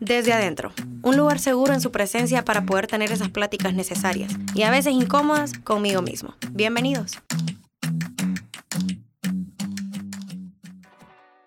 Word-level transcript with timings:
Desde 0.00 0.32
adentro, 0.32 0.72
un 1.02 1.16
lugar 1.16 1.38
seguro 1.38 1.72
en 1.72 1.80
su 1.80 1.90
presencia 1.90 2.44
para 2.44 2.64
poder 2.66 2.86
tener 2.86 3.12
esas 3.12 3.30
pláticas 3.30 3.74
necesarias 3.74 4.32
y 4.54 4.62
a 4.62 4.70
veces 4.70 4.92
incómodas 4.92 5.52
conmigo 5.58 6.02
mismo. 6.02 6.34
Bienvenidos. 6.50 7.12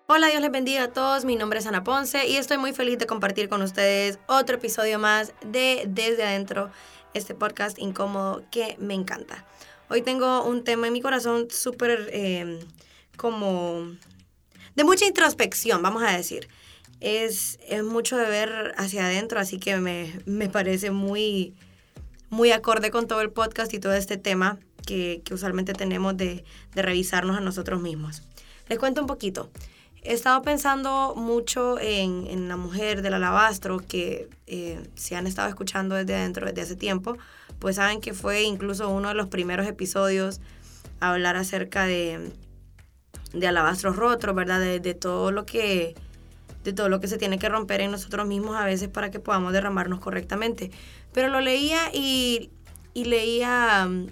Hola, 0.06 0.28
Dios 0.28 0.40
les 0.40 0.50
bendiga 0.50 0.84
a 0.84 0.92
todos. 0.92 1.24
Mi 1.24 1.36
nombre 1.36 1.58
es 1.58 1.66
Ana 1.66 1.84
Ponce 1.84 2.26
y 2.26 2.36
estoy 2.36 2.58
muy 2.58 2.72
feliz 2.72 2.98
de 2.98 3.06
compartir 3.06 3.48
con 3.48 3.62
ustedes 3.62 4.18
otro 4.26 4.56
episodio 4.56 4.98
más 4.98 5.32
de 5.44 5.84
Desde 5.86 6.24
Adentro, 6.24 6.70
este 7.14 7.34
podcast 7.34 7.78
incómodo 7.78 8.44
que 8.50 8.76
me 8.78 8.94
encanta. 8.94 9.44
Hoy 9.90 10.02
tengo 10.02 10.44
un 10.44 10.64
tema 10.64 10.86
en 10.86 10.92
mi 10.92 11.00
corazón 11.00 11.48
súper 11.50 12.08
eh, 12.12 12.60
como 13.16 13.92
de 14.74 14.84
mucha 14.84 15.04
introspección, 15.06 15.82
vamos 15.82 16.02
a 16.02 16.16
decir 16.16 16.48
es, 17.04 17.58
mucho 17.84 18.16
de 18.16 18.24
ver 18.24 18.74
hacia 18.78 19.04
adentro, 19.04 19.38
así 19.38 19.58
que 19.58 19.76
me, 19.76 20.48
parece 20.48 20.90
muy, 20.90 21.54
muy 22.30 22.50
acorde 22.50 22.90
con 22.90 23.06
todo 23.06 23.20
el 23.20 23.30
podcast 23.30 23.72
y 23.74 23.78
todo 23.78 23.92
este 23.92 24.16
tema 24.16 24.58
que, 24.86 25.22
usualmente 25.30 25.74
tenemos 25.74 26.16
de, 26.16 26.44
revisarnos 26.74 27.36
a 27.36 27.40
nosotros 27.40 27.82
mismos. 27.82 28.22
Les 28.68 28.78
cuento 28.78 29.02
un 29.02 29.06
poquito. 29.06 29.50
He 30.02 30.14
estado 30.14 30.40
pensando 30.42 31.14
mucho 31.14 31.78
en, 31.78 32.48
la 32.48 32.56
mujer 32.56 33.02
del 33.02 33.14
alabastro 33.14 33.78
que 33.78 34.30
eh, 34.46 34.82
si 34.94 35.14
han 35.14 35.26
estado 35.26 35.48
escuchando 35.48 35.94
desde 35.94 36.14
adentro 36.14 36.46
desde 36.46 36.62
hace 36.62 36.76
tiempo, 36.76 37.18
pues 37.58 37.76
saben 37.76 38.00
que 38.00 38.14
fue 38.14 38.42
incluso 38.42 38.88
uno 38.88 39.08
de 39.08 39.14
los 39.14 39.28
primeros 39.28 39.66
episodios 39.66 40.40
a 41.00 41.12
hablar 41.12 41.36
acerca 41.36 41.84
de, 41.84 42.32
de 43.34 43.46
alabastros 43.46 43.96
rotos, 43.96 44.34
¿verdad? 44.34 44.60
de 44.60 44.94
todo 44.94 45.30
lo 45.30 45.44
que 45.44 45.94
de 46.64 46.72
todo 46.72 46.88
lo 46.88 46.98
que 46.98 47.08
se 47.08 47.18
tiene 47.18 47.38
que 47.38 47.48
romper 47.48 47.82
en 47.82 47.90
nosotros 47.90 48.26
mismos 48.26 48.56
a 48.56 48.64
veces 48.64 48.88
para 48.88 49.10
que 49.10 49.20
podamos 49.20 49.52
derramarnos 49.52 50.00
correctamente. 50.00 50.70
Pero 51.12 51.28
lo 51.28 51.40
leía 51.40 51.90
y, 51.92 52.50
leía 52.94 53.86
mm, 53.86 54.06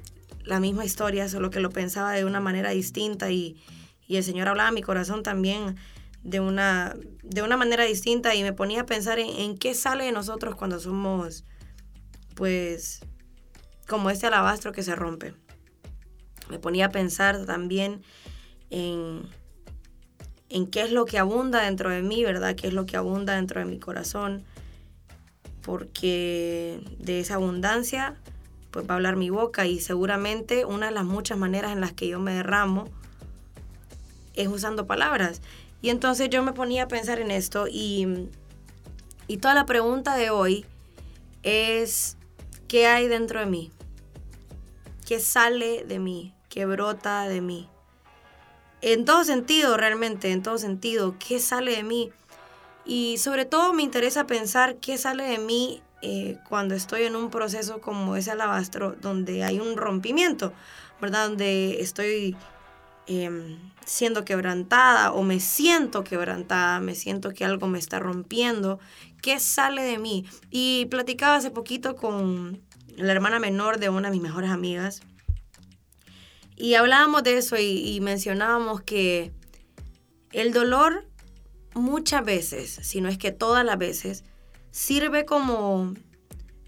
la 0.45 0.61
misma 0.61 0.85
historia, 0.85 1.29
solo 1.29 1.51
que 1.51 1.61
lo 1.61 1.71
pensaba 1.71 2.13
de 2.13 2.25
una 2.25 2.41
manera 2.41 2.71
distinta 2.71 3.31
y, 3.31 3.61
el 4.09 4.23
Señor 4.23 4.47
hablaba 4.47 4.69
a 4.69 4.73
mi 4.73 4.83
corazón 4.83 5.23
también 5.23 5.77
de 6.23 6.39
una, 6.39 6.95
de 7.23 7.41
una 7.41 7.57
manera 7.57 7.85
distinta 7.85 8.35
y 8.35 8.43
me 8.43 8.53
ponía 8.53 8.83
a 8.83 8.85
pensar 8.85 9.19
en, 9.19 9.31
en 9.31 9.57
qué 9.57 9.73
sale 9.73 10.05
de 10.05 10.13
nosotros 10.13 10.55
cuando 10.55 10.79
somos, 10.79 11.47
pues, 12.35 13.01
como 13.89 14.11
este 14.11 14.27
alabastro 14.27 14.73
que 14.73 14.83
se 14.83 14.95
rompe. 14.95 15.33
Me 16.51 16.59
ponía 16.59 16.87
a 16.87 16.91
pensar 16.91 17.47
también 17.47 18.03
en 18.69 19.23
en 20.53 20.67
qué 20.67 20.83
es 20.83 20.93
lo 20.93 21.07
que 21.07 21.19
abunda 21.19 21.63
dentro 21.63 21.89
de 21.89 22.03
mí, 22.03 22.23
¿verdad? 22.25 22.55
¿Qué 22.55 22.67
es 22.69 22.75
lo 22.75 22.85
que 22.85 22.99
abunda 22.99 23.37
dentro 23.37 23.61
de 23.61 23.67
mi 23.67 23.79
corazón? 23.79 24.45
Porque 25.63 26.79
de 26.99 27.21
esa 27.21 27.35
abundancia, 27.35 28.17
pues 28.71 28.87
va 28.87 28.93
a 28.93 28.97
hablar 28.97 29.17
mi 29.17 29.31
boca 29.31 29.67
y 29.67 29.81
seguramente 29.81 30.67
una 30.67 30.87
de 30.87 30.93
las 30.93 31.05
muchas 31.05 31.39
maneras 31.39 31.73
en 31.73 31.81
las 31.81 31.93
que 31.93 32.07
yo 32.07 32.21
me 32.21 32.35
derramo 32.35 32.85
es 34.35 34.49
usando 34.49 34.87
palabras. 34.87 35.41
Y 35.81 35.89
entonces 35.89 36.29
yo 36.29 36.43
me 36.43 36.53
ponía 36.53 36.85
a 36.85 36.89
pensar 36.89 37.19
en 37.19 37.31
esto 37.31 37.67
y, 37.67 38.29
y 39.29 39.39
toda 39.39 39.55
la 39.55 39.65
pregunta 39.65 40.17
de 40.17 40.29
hoy 40.29 40.67
es, 41.43 42.19
¿qué 42.69 42.87
hay 42.87 43.09
dentro 43.09 43.41
de 43.41 43.47
mí? 43.47 43.71
¿Qué 45.07 45.19
sale 45.19 45.85
de 45.85 45.99
mí? 45.99 46.35
¿Qué 46.51 46.67
brota 46.67 47.27
de 47.27 47.41
mí? 47.41 47.72
En 48.83 49.05
todo 49.05 49.25
sentido, 49.25 49.77
realmente, 49.77 50.33
en 50.33 50.43
todo 50.43 50.59
sentido, 50.59 51.15
qué 51.19 51.39
sale 51.39 51.77
de 51.77 51.85
mí. 51.85 52.11
Y 52.85 53.19
sobre 53.19 53.45
todo 53.45 53.73
me 53.73 53.83
interesa 53.83 54.27
pensar 54.27 54.77
qué 54.77 54.99
sale 54.99 55.23
de 55.23 55.39
mí 55.39 55.81
eh, 56.03 56.39
cuando 56.49 56.75
estoy 56.75 57.05
en 57.05 57.15
un 57.15 57.31
proceso 57.31 57.81
como 57.81 58.17
ese 58.17 58.33
alabastro, 58.33 58.97
donde 59.01 59.45
hay 59.45 59.61
un 59.61 59.77
rompimiento, 59.77 60.53
¿verdad? 61.01 61.29
Donde 61.29 61.81
estoy 61.81 62.37
em, 63.07 63.57
siendo 63.87 64.25
quebrantada 64.25 65.13
o 65.13 65.23
me 65.23 65.39
siento 65.39 66.03
quebrantada, 66.03 66.81
me 66.81 66.97
siento 66.97 67.31
que 67.31 67.45
algo 67.45 67.69
me 67.69 67.79
está 67.79 68.01
rompiendo. 68.01 68.81
¿Qué 69.23 69.39
sale 69.39 69.83
de 69.83 69.99
mí? 69.99 70.27
Y 70.51 70.87
platicaba 70.87 71.37
hace 71.37 71.53
poquito 71.53 71.95
con 71.95 72.61
la 72.97 73.13
hermana 73.13 73.39
menor 73.39 73.79
de 73.79 73.91
una 73.91 74.09
de 74.09 74.13
mis 74.13 74.23
mejores 74.23 74.51
amigas 74.51 75.03
y 76.57 76.75
hablábamos 76.75 77.23
de 77.23 77.39
eso 77.39 77.57
y, 77.59 78.01
mencionábamos 78.01 78.83
que 78.83 79.33
el 80.33 80.53
dolor 80.53 81.07
muchas 81.75 82.25
veces, 82.25 82.79
si 82.83 83.01
no 83.01 83.09
es 83.09 83.19
que 83.19 83.33
todas 83.33 83.65
las 83.65 83.79
veces, 83.79 84.25
sirve 84.71 85.25
como, 85.25 85.95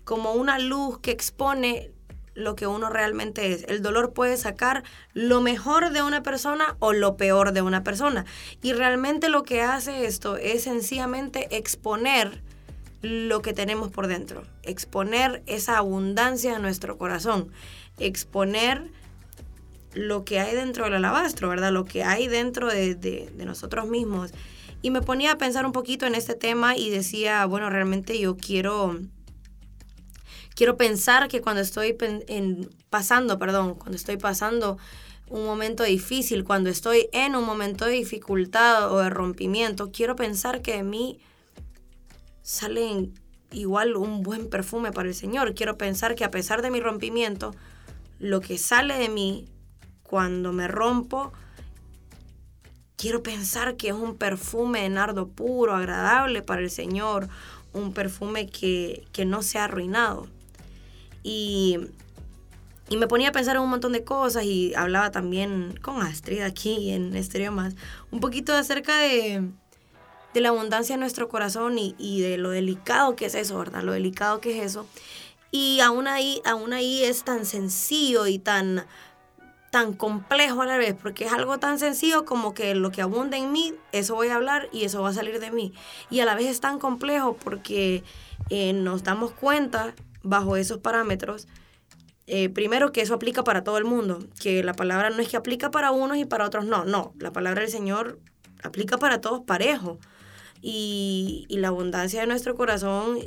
como 0.05 0.33
una 0.33 0.59
luz 0.59 0.99
que 0.99 1.11
expone 1.11 1.91
lo 2.35 2.57
que 2.57 2.67
uno 2.67 2.91
realmente 2.91 3.53
es. 3.53 3.65
El 3.69 3.83
dolor 3.83 4.13
puede 4.13 4.37
sacar 4.37 4.83
lo 5.13 5.41
mejor 5.41 5.93
de 5.93 6.03
una 6.03 6.23
persona 6.23 6.77
o 6.81 6.93
lo 6.93 7.17
peor 7.17 7.53
de 7.53 7.63
una 7.63 7.85
persona. 7.85 8.25
Y 8.63 8.73
realmente 8.73 9.29
lo 9.29 9.45
que 9.45 9.63
hace 9.63 10.07
esto 10.07 10.37
es 10.37 10.65
sencillamente 10.65 11.57
exponer 11.57 12.43
lo 13.03 13.43
que 13.43 13.53
tenemos 13.53 13.91
por 13.91 14.07
dentro, 14.07 14.45
exponer 14.63 15.43
esa 15.47 15.77
abundancia 15.77 16.57
en 16.57 16.63
nuestro 16.63 16.97
corazón, 16.97 17.53
exponer 17.99 18.91
lo 19.95 20.25
que 20.25 20.41
hay 20.41 20.55
dentro 20.55 20.85
del 20.85 20.95
alabastro, 20.95 21.49
¿verdad? 21.49 21.73
Lo 21.73 21.85
que 21.85 22.05
hay 22.05 22.29
dentro 22.29 22.69
de, 22.69 23.33
nosotros 23.37 23.89
mismos. 23.89 24.33
Y 24.83 24.91
me 24.91 25.01
ponía 25.01 25.33
a 25.33 25.39
pensar 25.39 25.65
un 25.65 25.73
poquito 25.73 26.07
en 26.07 26.15
este 26.15 26.35
tema 26.35 26.77
y 26.77 26.91
decía, 26.91 27.47
bueno, 27.47 27.71
realmente 27.71 28.19
yo 28.19 28.37
quiero, 28.37 28.99
quiero 30.55 30.77
pensar 30.77 31.29
que 31.29 31.41
cuando 31.41 31.63
estoy 31.63 31.97
en, 32.01 32.69
pasando, 32.91 33.39
perdón, 33.39 33.75
cuando 33.75 33.97
estoy 33.97 34.19
pasando 34.19 34.77
un 35.29 35.47
momento 35.47 35.85
difícil, 35.85 36.45
cuando 36.45 36.69
estoy 36.69 37.09
en 37.13 37.35
un 37.35 37.45
momento 37.45 37.87
de 37.87 37.93
dificultad 37.93 38.93
o 38.93 38.99
de 38.99 39.09
rompimiento, 39.09 39.91
quiero 39.91 40.17
pensar 40.17 40.61
que 40.61 40.77
de 40.77 40.83
mí 40.83 41.19
sale 42.43 43.11
igual 43.51 43.97
un 43.97 44.23
buen 44.23 44.51
perfume 44.51 44.93
para 44.93 45.09
el 45.09 45.15
Señor. 45.15 45.55
Quiero 45.55 45.79
pensar 45.79 46.15
que 46.15 46.25
a 46.25 46.31
pesar 46.31 46.61
de 46.61 46.71
mi 46.71 46.81
rompimiento, 46.81 47.55
lo 48.19 48.41
que 48.41 48.59
sale 48.59 48.99
de 48.99 49.09
mí 49.09 49.49
cuando 50.05 50.53
me 50.53 50.69
rompo, 50.69 51.33
quiero 52.97 53.23
pensar 53.23 53.77
que 53.77 53.89
es 53.89 53.95
un 53.95 54.17
perfume 54.17 54.83
de 54.83 54.89
nardo 54.89 55.29
puro, 55.29 55.75
agradable 55.75 56.43
para 56.43 56.63
el 56.63 56.71
Señor, 56.71 57.29
un 57.73 57.93
perfume 57.93 58.47
que, 58.49 59.05
no 59.27 59.43
se 59.43 59.59
ha 59.59 59.65
arruinado. 59.65 60.29
Y, 61.23 61.79
me 62.91 63.09
ponía 63.09 63.31
a 63.31 63.33
pensar 63.33 63.57
en 63.57 63.63
un 63.63 63.71
montón 63.71 63.93
de 63.93 64.05
cosas 64.05 64.45
y 64.45 64.73
hablaba 64.75 65.11
también 65.11 65.79
con 65.83 66.01
Astrid 66.01 66.43
aquí 66.43 66.93
en 66.93 67.17
Estereo 67.17 67.51
Más, 67.51 67.75
un 68.13 68.21
poquito 68.21 68.55
acerca 68.55 68.99
de, 68.99 69.51
de 70.33 70.41
la 70.41 70.51
abundancia 70.51 70.95
de 70.95 71.01
nuestro 71.01 71.29
corazón 71.29 71.77
y, 71.79 71.97
y, 71.99 72.21
de 72.21 72.39
lo 72.39 72.51
delicado 72.51 73.17
que 73.17 73.27
es 73.27 73.35
eso, 73.35 73.59
¿verdad? 73.59 73.83
Lo 73.83 73.93
delicado 73.93 74.41
que 74.41 74.59
es 74.59 74.65
eso. 74.65 74.87
Y 75.51 75.81
aún 75.81 76.07
ahí, 76.07 76.41
aún 76.45 76.73
ahí 76.73 77.03
es 77.05 77.25
tan 77.25 77.47
sencillo 77.47 78.27
y 78.27 78.39
tan 78.39 78.87
tan 79.75 79.93
complejo 79.93 80.63
a 80.63 80.67
la 80.67 80.77
vez, 80.77 80.95
porque 80.95 81.25
es 81.25 81.33
algo 81.33 81.59
tan 81.59 81.81
sencillo 81.81 82.25
como 82.25 82.55
que 82.55 82.77
lo 82.77 82.93
que 82.93 83.03
abunda 83.03 83.37
en 83.37 83.51
mí, 83.51 83.75
eso 83.91 84.15
voy 84.15 84.29
a 84.29 84.37
hablar 84.37 84.69
y 84.71 84.85
eso 84.85 85.03
va 85.03 85.09
a 85.09 85.13
salir 85.13 85.41
de 85.41 85.51
mí. 85.51 85.73
Y 86.11 86.21
a 86.21 86.25
la 86.25 86.37
vez 86.37 86.47
es 86.47 86.61
tan 86.61 86.79
complejo 86.79 87.37
porque 87.43 88.05
eh, 88.51 88.73
nos 88.73 89.03
damos 89.03 89.33
cuenta 89.33 89.93
bajo 90.23 90.57
esos 90.57 90.79
parámetros, 90.79 91.49
eh, 92.29 92.51
primero 92.51 92.93
que 92.93 93.01
eso 93.01 93.15
aplica 93.15 93.43
para 93.43 93.65
todo 93.65 93.77
el 93.77 93.85
mundo, 93.85 94.21
que 94.41 94.63
la 94.63 94.75
palabra 94.75 95.11
no 95.11 95.21
es 95.21 95.29
que 95.29 95.37
aplica 95.37 95.73
para 95.73 95.91
unos 95.91 96.19
y 96.19 96.25
para 96.25 96.47
otros 96.47 96.65
no, 96.65 96.85
no, 96.85 97.13
la 97.19 97.33
palabra 97.33 97.63
del 97.63 97.71
Señor 97.71 98.21
aplica 98.63 98.97
para 98.97 99.21
todos 99.21 99.41
parejo. 99.41 99.99
Y, 100.63 101.49
la 101.51 101.69
abundancia 101.69 102.21
de 102.21 102.29
nuestro 102.29 102.55
corazón 102.55 103.19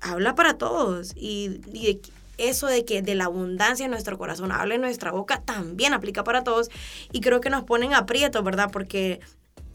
habla 0.00 0.36
para 0.36 0.58
todos. 0.58 1.12
Y, 1.16 1.60
y 1.72 2.00
eso 2.38 2.66
de 2.66 2.84
que 2.84 3.02
de 3.02 3.14
la 3.14 3.24
abundancia 3.24 3.84
en 3.84 3.90
nuestro 3.90 4.18
corazón 4.18 4.52
hable 4.52 4.76
en 4.76 4.80
nuestra 4.80 5.12
boca 5.12 5.40
también 5.40 5.92
aplica 5.92 6.24
para 6.24 6.44
todos 6.44 6.70
y 7.12 7.20
creo 7.20 7.40
que 7.40 7.50
nos 7.50 7.64
ponen 7.64 7.94
aprietos, 7.94 8.42
¿verdad? 8.42 8.70
Porque 8.72 9.20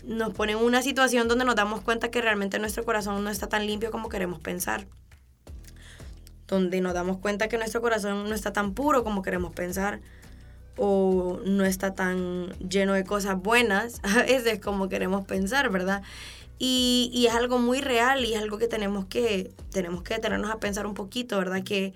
nos 0.03 0.33
ponen 0.33 0.57
en 0.57 0.63
una 0.63 0.81
situación 0.81 1.27
donde 1.27 1.45
nos 1.45 1.55
damos 1.55 1.81
cuenta 1.81 2.09
que 2.09 2.21
realmente 2.21 2.59
nuestro 2.59 2.83
corazón 2.83 3.23
no 3.23 3.29
está 3.29 3.47
tan 3.47 3.65
limpio 3.65 3.91
como 3.91 4.09
queremos 4.09 4.39
pensar. 4.39 4.87
Donde 6.47 6.81
nos 6.81 6.93
damos 6.93 7.17
cuenta 7.17 7.47
que 7.47 7.57
nuestro 7.57 7.81
corazón 7.81 8.27
no 8.27 8.33
está 8.33 8.51
tan 8.51 8.73
puro 8.73 9.03
como 9.03 9.21
queremos 9.21 9.53
pensar 9.53 9.99
o 10.77 11.39
no 11.45 11.65
está 11.65 11.93
tan 11.93 12.49
lleno 12.57 12.93
de 12.93 13.03
cosas 13.03 13.39
buenas 13.39 13.99
a 14.03 14.23
veces 14.23 14.59
como 14.59 14.89
queremos 14.89 15.25
pensar, 15.25 15.69
¿verdad? 15.69 16.01
Y, 16.57 17.09
y, 17.13 17.27
es 17.27 17.33
algo 17.33 17.57
muy 17.57 17.79
real 17.79 18.25
y 18.25 18.33
es 18.33 18.41
algo 18.41 18.57
que 18.57 18.67
tenemos 18.67 19.05
que, 19.05 19.53
tenemos 19.71 20.03
que 20.03 20.15
detenernos 20.15 20.51
a 20.51 20.59
pensar 20.59 20.85
un 20.85 20.93
poquito, 20.93 21.37
¿verdad? 21.37 21.63
Que, 21.63 21.93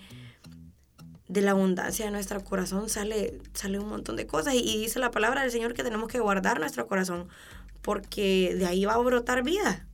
de 1.28 1.42
la 1.42 1.52
abundancia 1.52 2.06
de 2.06 2.12
nuestro 2.12 2.44
corazón 2.44 2.90
sale, 2.90 3.40
sale 3.54 3.80
un 3.80 3.88
montón 3.88 4.16
de 4.16 4.28
cosas. 4.28 4.54
Y, 4.56 4.78
dice 4.78 5.00
la 5.00 5.12
palabra 5.12 5.42
del 5.42 5.52
Señor 5.52 5.74
que 5.74 5.84
tenemos 5.84 6.10
que 6.10 6.20
guardar 6.20 6.60
nuestro 6.60 6.88
corazón, 6.88 7.28
porque 7.82 8.56
de 8.58 8.66
ahí 8.66 8.86
va 8.86 8.94
a 8.94 8.98
brotar 8.98 9.44
vida. 9.44 9.86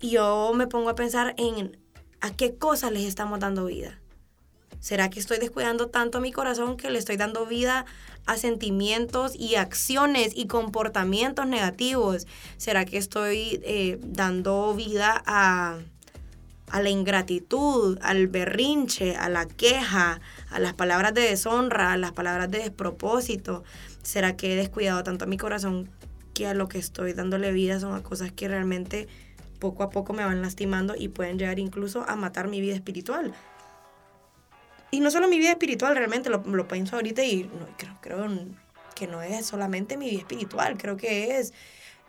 Y 0.00 0.10
yo 0.10 0.52
me 0.54 0.66
pongo 0.66 0.90
a 0.90 0.94
pensar 0.94 1.34
en 1.38 1.76
a 2.20 2.34
qué 2.34 2.56
cosas 2.56 2.92
les 2.92 3.04
estamos 3.04 3.40
dando 3.40 3.66
vida. 3.66 3.98
¿Será 4.80 5.10
que 5.10 5.18
estoy 5.18 5.38
descuidando 5.38 5.88
tanto 5.88 6.20
mi 6.20 6.30
corazón 6.30 6.76
que 6.76 6.90
le 6.90 6.98
estoy 6.98 7.16
dando 7.16 7.46
vida 7.46 7.84
a 8.26 8.36
sentimientos 8.36 9.34
y 9.34 9.56
acciones 9.56 10.32
y 10.36 10.46
comportamientos 10.46 11.46
negativos? 11.48 12.28
¿Será 12.58 12.84
que 12.84 12.96
estoy 12.96 13.60
eh, 13.64 13.98
dando 14.02 14.72
vida 14.74 15.20
a, 15.26 15.78
a 16.70 16.82
la 16.82 16.90
ingratitud, 16.90 17.98
al 18.02 18.28
berrinche, 18.28 19.16
a 19.16 19.28
la 19.28 19.46
queja, 19.46 20.20
a 20.50 20.58
las 20.58 20.74
palabras 20.74 21.14
de 21.14 21.22
deshonra, 21.22 21.92
a 21.92 21.96
las 21.96 22.12
palabras 22.12 22.50
de 22.50 22.58
despropósito? 22.58 23.64
¿Será 24.02 24.36
que 24.36 24.52
he 24.52 24.56
descuidado 24.56 25.02
tanto 25.02 25.24
a 25.24 25.28
mi 25.28 25.36
corazón 25.36 25.90
que 26.34 26.46
a 26.46 26.54
lo 26.54 26.68
que 26.68 26.78
estoy 26.78 27.12
dándole 27.12 27.52
vida 27.52 27.80
son 27.80 27.94
a 27.94 28.02
cosas 28.02 28.32
que 28.32 28.48
realmente 28.48 29.08
poco 29.58 29.82
a 29.82 29.90
poco 29.90 30.12
me 30.12 30.24
van 30.24 30.40
lastimando 30.40 30.94
y 30.96 31.08
pueden 31.08 31.38
llegar 31.38 31.58
incluso 31.58 32.04
a 32.08 32.16
matar 32.16 32.48
mi 32.48 32.60
vida 32.60 32.74
espiritual? 32.74 33.34
Y 34.90 35.00
no 35.00 35.10
solo 35.10 35.28
mi 35.28 35.38
vida 35.38 35.50
espiritual, 35.50 35.94
realmente 35.96 36.30
lo, 36.30 36.68
pienso 36.68 36.96
ahorita 36.96 37.22
y 37.22 37.44
no, 37.44 37.66
creo 38.00 38.26
que 38.94 39.06
no 39.06 39.22
es 39.22 39.46
solamente 39.46 39.96
mi 39.96 40.08
vida 40.08 40.20
espiritual, 40.20 40.78
creo 40.78 40.96
que 40.96 41.38
es 41.38 41.52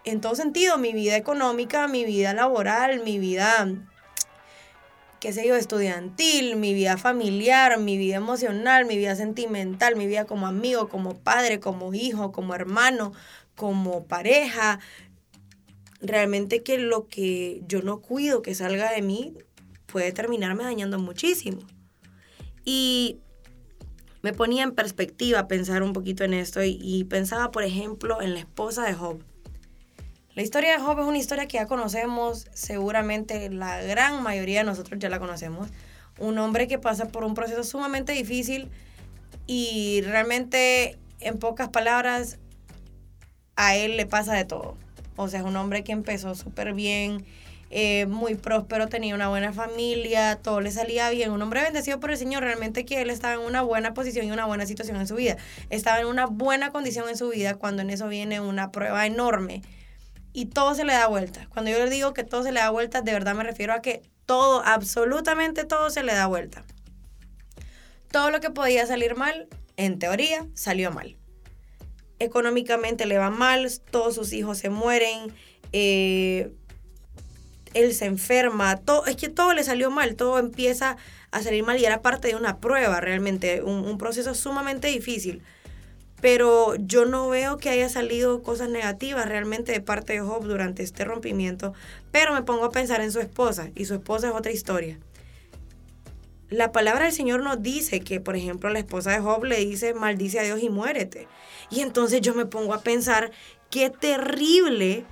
en 0.06 0.21
todo 0.21 0.35
sentido 0.35 0.77
mi 0.77 0.94
vida 0.94 1.17
económica, 1.17 1.88
mi 1.88 2.06
vida 2.06 2.33
laboral, 2.33 3.03
mi 3.03 3.19
vida, 3.19 3.67
qué 5.19 5.33
sé 5.33 5.48
yo, 5.48 5.56
estudiantil, 5.56 6.56
mi 6.56 6.74
vida 6.74 6.98
familiar, 6.98 7.80
mi 7.80 7.98
vida 7.98 8.16
emocional, 8.16 8.86
mi 8.86 8.98
vida 8.98 9.16
sentimental, 9.16 9.95
mi 9.95 10.07
vida 10.07 10.25
como 10.25 10.48
amigo, 10.48 10.88
como 10.88 11.18
padre, 11.19 11.60
como 11.60 11.94
hijo, 11.94 12.31
como 12.31 12.56
hermano, 12.56 13.12
como 13.56 14.06
pareja. 14.06 14.80
Realmente 16.01 16.63
que 16.63 16.77
lo 16.77 17.07
que 17.07 17.62
yo 17.68 17.81
no 17.81 18.00
cuido 18.00 18.42
que 18.42 18.56
salga 18.56 18.92
de 18.92 19.01
mí 19.01 19.33
puede 19.86 20.12
terminarme 20.12 20.63
dañando 20.63 21.00
muchísimo. 21.00 21.60
Y 22.63 23.19
me 24.21 24.33
ponía 24.33 24.63
en 24.63 24.74
perspectiva 24.74 25.48
pensar 25.48 25.83
un 25.83 25.94
poquito 25.94 26.24
en 26.24 26.33
esto 26.33 26.62
y, 26.63 27.04
pensaba, 27.06 27.51
por 27.51 27.63
ejemplo, 27.63 28.21
en 28.21 28.33
la 28.33 28.39
esposa 28.39 28.83
de 28.83 28.94
Job. 28.94 29.24
La 30.36 30.44
historia 30.44 30.74
de 30.74 30.80
Job 30.80 31.00
es 31.00 31.06
una 31.06 31.18
historia 31.18 31.48
que 31.48 31.58
ya 31.58 31.66
conocemos, 31.66 32.48
seguramente 32.54 33.50
la 33.50 33.81
gran 33.81 34.22
mayoría 34.22 34.60
de 34.60 34.66
nosotros 34.66 35.00
ya 35.00 35.10
la 35.10 35.20
conocemos. 35.20 35.70
Un 36.20 36.38
hombre 36.38 36.68
que 36.68 36.78
pasa 36.78 37.08
por 37.08 37.24
un 37.24 37.34
proceso 37.34 37.64
sumamente 37.64 38.12
difícil 38.12 38.70
y 39.48 40.02
realmente, 40.02 41.00
en 41.20 41.40
pocas 41.40 41.70
palabras, 41.70 42.38
a 43.56 43.76
él 43.76 43.98
le 43.98 44.06
pasa 44.06 44.36
de 44.36 44.46
todo. 44.46 44.78
O 45.16 45.28
sea, 45.30 45.40
es 45.40 45.46
un 45.46 45.56
hombre 45.56 45.84
que 45.84 45.94
empezó 45.94 46.36
súper 46.36 46.74
bien, 46.74 47.26
eh, 47.72 48.06
muy 48.06 48.36
próspero, 48.36 48.88
tenía 48.88 49.16
una 49.16 49.30
buena 49.30 49.52
familia, 49.52 50.36
todo 50.36 50.62
le 50.62 50.70
salía 50.70 51.10
bien, 51.10 51.31
un 51.31 51.42
hombre 51.42 51.64
bendecido 51.64 52.00
por 52.00 52.12
el 52.12 52.18
Señor, 52.18 52.44
realmente 52.44 52.86
que 52.86 53.02
él 53.02 53.10
estaba 53.10 53.34
en 53.34 53.42
una 53.42 53.64
buena 53.64 53.96
posición 53.96 54.28
y 54.28 54.31
una 54.31 54.46
buena 54.46 54.68
situación 54.68 54.98
en 54.98 55.08
su 55.08 55.16
vida, 55.16 55.38
estaba 55.72 56.00
en 56.00 56.08
una 56.08 56.28
buena 56.28 56.72
condición 56.72 57.10
en 57.10 57.18
su 57.18 57.30
vida 57.30 57.56
cuando 57.56 57.81
en 57.81 57.90
eso 57.90 58.08
viene 58.08 58.40
una 58.40 58.72
prueba 58.72 59.08
enorme 59.08 59.64
y 60.34 60.46
todo 60.46 60.76
se 60.76 60.86
le 60.86 60.94
da 60.94 61.08
vuelta. 61.08 61.48
Cuando 61.50 61.72
yo 61.72 61.80
le 61.80 61.90
digo 61.90 62.14
que 62.14 62.24
todo 62.24 62.44
se 62.44 62.52
le 62.52 62.60
da 62.60 62.70
vuelta, 62.70 63.02
de 63.02 63.14
verdad 63.14 63.36
me 63.36 63.44
refiero 63.44 63.74
a 63.74 63.81
que 63.81 64.02
todo, 64.26 64.62
absolutamente 64.64 65.64
todo 65.64 65.90
se 65.90 66.04
le 66.04 66.14
da 66.14 66.28
vuelta. 66.28 66.64
Todo 68.12 68.31
lo 68.31 68.40
que 68.40 68.50
podía 68.50 68.86
salir 68.86 69.16
mal, 69.16 69.48
en 69.78 70.00
teoría, 70.00 70.48
salió 70.54 70.92
mal. 70.92 71.18
Económicamente 72.20 73.06
le 73.06 73.18
va 73.18 73.30
mal, 73.30 73.70
todos 73.92 74.16
sus 74.16 74.34
hijos 74.34 74.58
se 74.58 74.70
mueren, 74.70 75.34
eh, 75.72 76.52
él 77.74 77.94
se 77.94 78.06
enferma, 78.06 78.78
todo, 78.78 79.06
es 79.06 79.16
que 79.16 79.30
todo 79.30 79.54
le 79.54 79.64
salió 79.64 79.92
mal, 79.92 80.16
todo 80.16 80.40
empieza 80.40 80.98
a 81.31 81.42
salir 81.42 81.64
mal 81.64 81.80
y 81.80 81.86
era 81.86 82.02
parte 82.02 82.30
de 82.30 82.36
una 82.36 82.58
prueba 82.60 83.00
realmente, 83.00 83.62
un, 83.62 83.98
proceso 83.98 84.34
sumamente 84.34 84.88
difícil. 84.88 85.44
Pero 86.21 86.75
yo 86.75 87.06
no 87.06 87.30
veo 87.30 87.57
que 87.57 87.69
haya 87.69 87.89
salido 87.89 88.44
cosas 88.44 88.69
negativas 88.69 89.27
realmente 89.27 89.71
de 89.71 89.81
parte 89.81 90.13
de 90.13 90.21
Job 90.21 90.44
durante 90.45 90.83
este 90.83 91.06
rompimiento, 91.06 91.74
pero 92.12 92.33
me 92.33 92.44
pongo 92.44 92.66
a 92.66 92.71
pensar 92.71 93.01
en 93.01 93.12
su 93.12 93.19
esposa 93.19 93.69
y 93.75 93.86
su 93.86 93.94
esposa 93.95 94.30
es 94.30 94.33
otra 94.33 94.51
historia. 94.51 95.00
La 96.50 96.71
palabra 96.71 97.06
del 97.06 97.13
Señor 97.13 97.44
nos 97.44 97.62
dice 97.62 98.00
que, 98.00 98.19
por 98.19 98.36
ejemplo, 98.36 98.69
la 98.71 98.80
esposa 98.80 99.12
de 99.12 99.19
Job 99.19 99.44
le 99.44 99.57
dice, 99.57 99.94
maldice 99.94 100.39
a 100.39 100.44
Dios 100.44 100.62
y 100.63 100.69
muérete. 100.69 101.27
Y 101.69 101.81
entonces 101.81 102.21
yo 102.21 102.33
me 102.33 102.48
pongo 102.48 102.74
a 102.74 102.81
pensar, 102.81 103.31
qué 103.69 103.92
terrible 103.92 105.06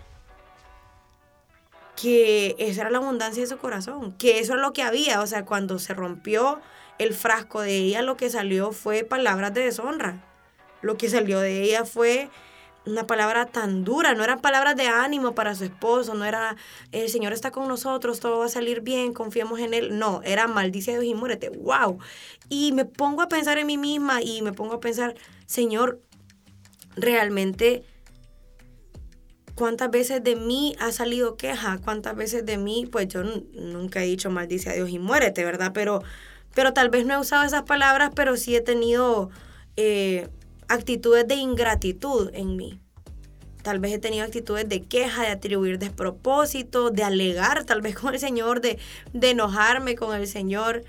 que 1.96 2.56
esa 2.60 2.82
era 2.82 2.90
la 2.90 3.00
abundancia 3.00 3.42
de 3.44 3.50
su 3.50 3.58
corazón, 3.58 4.14
que 4.18 4.40
eso 4.40 4.54
es 4.54 4.62
lo 4.62 4.74
que 4.74 4.84
había, 4.84 5.22
o 5.22 5.28
sea, 5.28 5.46
cuando 5.46 5.80
se 5.80 5.94
rompió 5.94 6.60
el 7.00 7.14
frasco 7.14 7.62
de 7.62 7.76
ella, 7.76 8.02
lo 8.02 8.18
que 8.18 8.30
salió 8.30 8.72
fue 8.72 9.04
palabras 9.04 9.54
de 9.54 9.64
deshonra, 9.64 10.24
lo 10.82 10.98
que 10.98 11.10
salió 11.10 11.40
de 11.40 11.64
ella 11.64 11.86
fue 11.86 12.30
una 12.88 13.06
palabra 13.06 13.46
tan 13.48 13.84
dura, 13.84 14.14
no 14.14 14.24
eran 14.24 14.40
palabras 14.40 14.76
de 14.76 14.88
ánimo 14.88 15.36
para 15.36 15.56
su 15.56 15.66
esposo, 15.66 16.14
no 16.14 16.26
era 16.26 16.56
el 16.92 17.10
Señor 17.10 17.34
está 17.34 17.52
con 17.52 17.68
nosotros, 17.68 18.20
todo 18.20 18.40
va 18.40 18.46
a 18.46 18.50
salir 18.50 18.82
bien, 18.82 19.14
confiemos 19.14 19.60
en 19.60 19.74
Él, 19.74 20.00
no, 20.00 20.22
era 20.24 20.48
maldice 20.48 20.92
a 20.92 21.00
Dios 21.00 21.06
y 21.06 21.14
muérete, 21.14 21.50
wow. 21.50 22.00
Y 22.50 22.72
me 22.72 22.86
pongo 22.86 23.22
a 23.22 23.28
pensar 23.28 23.58
en 23.58 23.68
mí 23.68 23.78
misma 23.78 24.22
y 24.22 24.42
me 24.42 24.54
pongo 24.54 24.76
a 24.76 24.80
pensar, 24.80 25.16
Señor, 25.46 26.02
realmente 26.96 27.84
cuántas 29.56 29.90
veces 29.90 30.24
de 30.24 30.36
mí 30.36 30.76
ha 30.80 30.92
salido 30.92 31.36
queja, 31.36 31.80
cuántas 31.84 32.16
veces 32.16 32.46
de 32.46 32.58
mí, 32.58 32.88
pues 32.90 33.08
yo 33.08 33.24
nunca 33.24 34.04
he 34.04 34.06
dicho 34.06 34.30
maldice 34.30 34.70
a 34.70 34.74
Dios 34.74 34.90
y 34.90 35.00
muérete, 35.00 35.44
¿verdad? 35.44 35.72
Pero, 35.74 36.04
pero 36.54 36.74
tal 36.74 36.90
vez 36.90 37.06
no 37.06 37.16
he 37.16 37.18
usado 37.18 37.44
esas 37.44 37.64
palabras, 37.64 38.12
pero 38.16 38.38
sí 38.38 38.56
he 38.56 38.62
tenido 38.62 39.30
eh, 39.76 40.30
actitudes 40.68 41.28
de 41.28 41.36
ingratitud 41.36 42.32
en 42.34 42.56
mí. 42.56 42.80
Tal 43.64 43.80
vez 43.80 43.92
he 43.92 44.00
tenido 44.00 44.24
actitudes 44.24 44.70
de 44.70 44.82
queja, 44.84 45.24
de 45.24 45.30
atribuir 45.30 45.78
despropósito, 45.78 46.90
de 46.90 47.04
alegar 47.04 47.66
tal 47.66 47.82
vez 47.82 47.96
con 48.00 48.14
el 48.14 48.20
Señor, 48.20 48.62
de, 48.62 48.80
de 49.14 49.32
enojarme 49.32 49.96
con 49.96 50.16
el 50.16 50.28
Señor. 50.28 50.84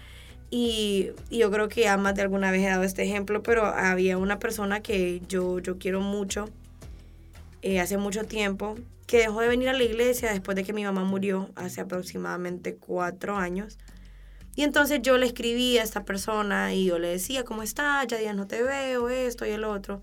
Y, 0.51 1.11
y, 1.29 1.39
yo 1.39 1.51
creo 1.51 1.69
que 1.69 1.83
ya 1.83 1.97
más 1.97 2.15
de 2.15 2.23
alguna 2.23 2.51
vez 2.51 2.63
he 2.63 2.69
dado 2.69 2.83
este 2.83 3.03
ejemplo, 3.03 3.43
pero 3.43 3.67
había 3.67 4.17
una 4.17 4.39
persona 4.39 4.81
que 4.81 5.21
yo, 5.29 5.59
yo 5.59 5.79
quiero 5.79 6.01
mucho, 6.01 6.49
eh, 7.61 7.81
hace 7.81 7.99
mucho 7.99 8.25
tiempo, 8.25 8.77
que 9.07 9.19
dejó 9.19 9.41
de 9.41 9.49
venir 9.49 9.69
a 9.69 9.73
la 9.73 9.83
iglesia 9.83 10.31
después 10.31 10.55
de 10.55 10.65
que 10.65 10.73
mi 10.73 10.85
mamá 10.85 11.03
murió 11.03 11.51
hace 11.57 11.81
aproximadamente 11.81 12.77
cuatro 12.77 13.37
años. 13.37 13.79
Y 14.59 14.65
entonces 14.65 15.01
yo 15.03 15.19
le 15.19 15.27
escribí 15.27 15.79
a 15.79 15.85
esta 15.85 16.05
persona 16.05 16.75
y 16.75 16.85
yo 16.85 16.99
le 16.99 17.07
decía, 17.07 17.45
¿cómo 17.45 17.63
estás? 17.63 18.09
Ya 18.09 18.19
días 18.19 18.35
no 18.35 18.49
te 18.49 18.61
veo, 18.61 19.09
esto 19.09 19.47
y 19.47 19.51
el 19.51 19.63
otro. 19.63 20.03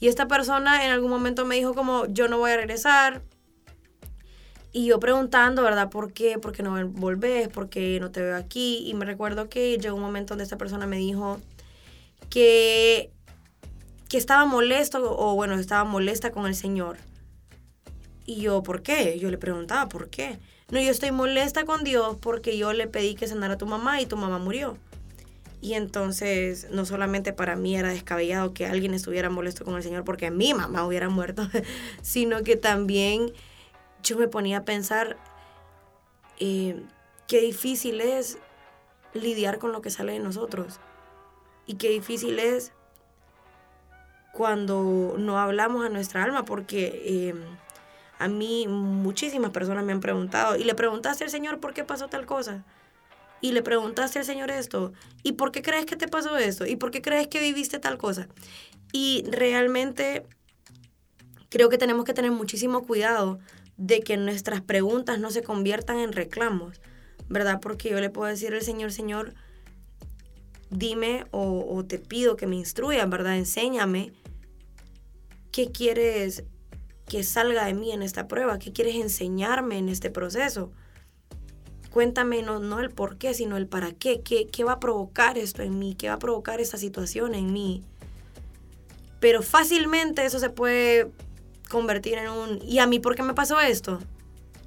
Y 0.00 0.08
esta 0.08 0.28
persona 0.28 0.84
en 0.84 0.90
algún 0.90 1.08
momento 1.08 1.46
me 1.46 1.54
dijo 1.54 1.72
como, 1.72 2.04
yo 2.04 2.28
no 2.28 2.36
voy 2.36 2.50
a 2.50 2.56
regresar. 2.58 3.22
Y 4.70 4.84
yo 4.84 5.00
preguntando, 5.00 5.62
¿verdad? 5.62 5.88
¿Por 5.88 6.12
qué? 6.12 6.38
¿Por 6.38 6.52
qué 6.52 6.62
no 6.62 6.76
volvés? 6.88 7.48
¿Por 7.48 7.70
qué 7.70 7.98
no 7.98 8.10
te 8.10 8.20
veo 8.20 8.36
aquí? 8.36 8.86
Y 8.86 8.92
me 8.92 9.06
recuerdo 9.06 9.48
que 9.48 9.78
llegó 9.78 9.96
un 9.96 10.02
momento 10.02 10.32
donde 10.34 10.44
esta 10.44 10.58
persona 10.58 10.86
me 10.86 10.98
dijo 10.98 11.40
que 12.28 13.10
que 14.10 14.18
estaba 14.18 14.44
molesto 14.44 15.16
o 15.18 15.34
bueno, 15.36 15.54
estaba 15.54 15.84
molesta 15.84 16.32
con 16.32 16.44
el 16.44 16.54
Señor. 16.54 16.98
Y 18.26 18.42
yo, 18.42 18.62
¿por 18.62 18.82
qué? 18.82 19.18
Yo 19.18 19.30
le 19.30 19.38
preguntaba, 19.38 19.88
¿por 19.88 20.10
qué? 20.10 20.38
No, 20.68 20.80
yo 20.80 20.90
estoy 20.90 21.12
molesta 21.12 21.64
con 21.64 21.84
Dios 21.84 22.16
porque 22.20 22.58
yo 22.58 22.72
le 22.72 22.88
pedí 22.88 23.14
que 23.14 23.28
sanara 23.28 23.54
a 23.54 23.58
tu 23.58 23.66
mamá 23.66 24.00
y 24.00 24.06
tu 24.06 24.16
mamá 24.16 24.38
murió. 24.38 24.76
Y 25.60 25.74
entonces, 25.74 26.68
no 26.70 26.84
solamente 26.84 27.32
para 27.32 27.54
mí 27.54 27.76
era 27.76 27.90
descabellado 27.90 28.52
que 28.52 28.66
alguien 28.66 28.92
estuviera 28.92 29.30
molesto 29.30 29.64
con 29.64 29.76
el 29.76 29.84
Señor 29.84 30.04
porque 30.04 30.30
mi 30.32 30.54
mamá 30.54 30.84
hubiera 30.84 31.08
muerto, 31.08 31.48
sino 32.02 32.42
que 32.42 32.56
también 32.56 33.32
yo 34.02 34.18
me 34.18 34.26
ponía 34.26 34.58
a 34.58 34.64
pensar 34.64 35.16
eh, 36.40 36.82
qué 37.28 37.40
difícil 37.40 38.00
es 38.00 38.38
lidiar 39.14 39.58
con 39.58 39.70
lo 39.70 39.82
que 39.82 39.90
sale 39.90 40.14
de 40.14 40.18
nosotros. 40.18 40.80
Y 41.66 41.74
qué 41.74 41.90
difícil 41.90 42.40
es 42.40 42.72
cuando 44.32 45.14
no 45.16 45.38
hablamos 45.38 45.86
a 45.86 45.88
nuestra 45.88 46.24
alma, 46.24 46.44
porque 46.44 47.30
em, 47.30 47.56
a 48.18 48.28
mí 48.28 48.66
muchísimas 48.68 49.50
personas 49.50 49.84
me 49.84 49.92
han 49.92 50.00
preguntado, 50.00 50.56
y 50.56 50.64
le 50.64 50.74
preguntaste 50.74 51.24
al 51.24 51.30
Señor 51.30 51.60
por 51.60 51.74
qué 51.74 51.84
pasó 51.84 52.08
tal 52.08 52.26
cosa, 52.26 52.64
y 53.40 53.52
le 53.52 53.62
preguntaste 53.62 54.18
al 54.18 54.24
Señor 54.24 54.50
esto, 54.50 54.92
y 55.22 55.32
por 55.32 55.52
qué 55.52 55.62
crees 55.62 55.86
que 55.86 55.96
te 55.96 56.08
pasó 56.08 56.36
esto, 56.36 56.66
y 56.66 56.76
por 56.76 56.90
qué 56.90 57.02
crees 57.02 57.28
que 57.28 57.40
viviste 57.40 57.78
tal 57.78 57.98
cosa. 57.98 58.28
Y 58.92 59.24
realmente 59.30 60.24
creo 61.48 61.68
que 61.68 61.78
tenemos 61.78 62.04
que 62.04 62.14
tener 62.14 62.30
muchísimo 62.30 62.86
cuidado 62.86 63.38
de 63.76 64.00
que 64.00 64.16
nuestras 64.16 64.62
preguntas 64.62 65.18
no 65.18 65.30
se 65.30 65.42
conviertan 65.42 65.98
en 65.98 66.12
reclamos, 66.12 66.80
¿verdad? 67.28 67.60
Porque 67.60 67.90
yo 67.90 68.00
le 68.00 68.10
puedo 68.10 68.28
decir 68.28 68.54
al 68.54 68.62
Señor, 68.62 68.92
Señor, 68.92 69.34
dime 70.70 71.26
o, 71.30 71.84
te 71.86 71.98
pido 71.98 72.36
que 72.36 72.46
me 72.46 72.56
instruyas, 72.56 73.08
¿verdad? 73.08 73.36
Enséñame 73.36 74.12
¿Qué 75.52 75.72
quieres 75.72 76.44
que 77.08 77.22
salga 77.22 77.64
de 77.64 77.74
mí 77.74 77.92
en 77.92 78.02
esta 78.02 78.28
prueba? 78.28 78.58
¿Qué 78.58 78.72
quieres 78.72 78.96
enseñarme 78.96 79.78
en 79.78 79.88
este 79.88 80.10
proceso? 80.10 80.72
cuéntame 81.96 82.42
no, 82.42 82.78
el 82.78 82.90
por 82.90 83.16
qué, 83.16 83.32
sino 83.32 83.56
el 83.56 83.66
para 83.66 83.90
qué. 83.90 84.20
qué, 84.20 84.48
qué 84.48 84.64
va 84.64 84.72
a 84.72 84.80
provocar 84.80 85.38
esto 85.38 85.62
en 85.62 85.78
mí, 85.78 85.94
qué 85.94 86.08
va 86.08 86.16
a 86.16 86.18
provocar 86.18 86.60
esta 86.60 86.76
situación 86.76 87.34
en 87.34 87.54
mí. 87.54 87.84
Pero 89.18 89.40
fácilmente 89.40 90.22
eso 90.26 90.38
se 90.38 90.50
puede 90.50 91.10
convertir 91.70 92.18
en 92.18 92.28
un, 92.28 92.60
¿y 92.62 92.80
a 92.80 92.86
mí 92.86 92.98
por 92.98 93.14
qué 93.14 93.22
me 93.22 93.32
pasó 93.32 93.58
esto? 93.60 93.98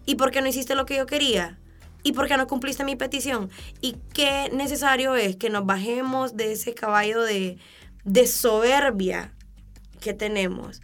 ¿Y 0.07 0.15
por 0.15 0.31
qué 0.31 0.41
no 0.41 0.47
hiciste 0.47 0.73
lo 0.73 0.87
que 0.87 0.97
yo 0.97 1.05
quería? 1.05 1.59
¿Y 2.01 2.13
por 2.13 2.27
qué 2.27 2.35
no 2.35 2.47
cumpliste 2.47 2.83
mi 2.83 2.95
petición? 2.95 3.51
Y 3.79 3.97
qué 4.11 4.49
necesario 4.51 5.15
es 5.15 5.35
que 5.35 5.51
nos 5.51 5.67
bajemos 5.67 6.35
de 6.35 6.53
ese 6.53 6.73
caballo 6.73 7.21
de, 7.21 7.59
de 8.05 8.25
soberbia 8.25 9.35
que 9.99 10.15
tenemos 10.15 10.81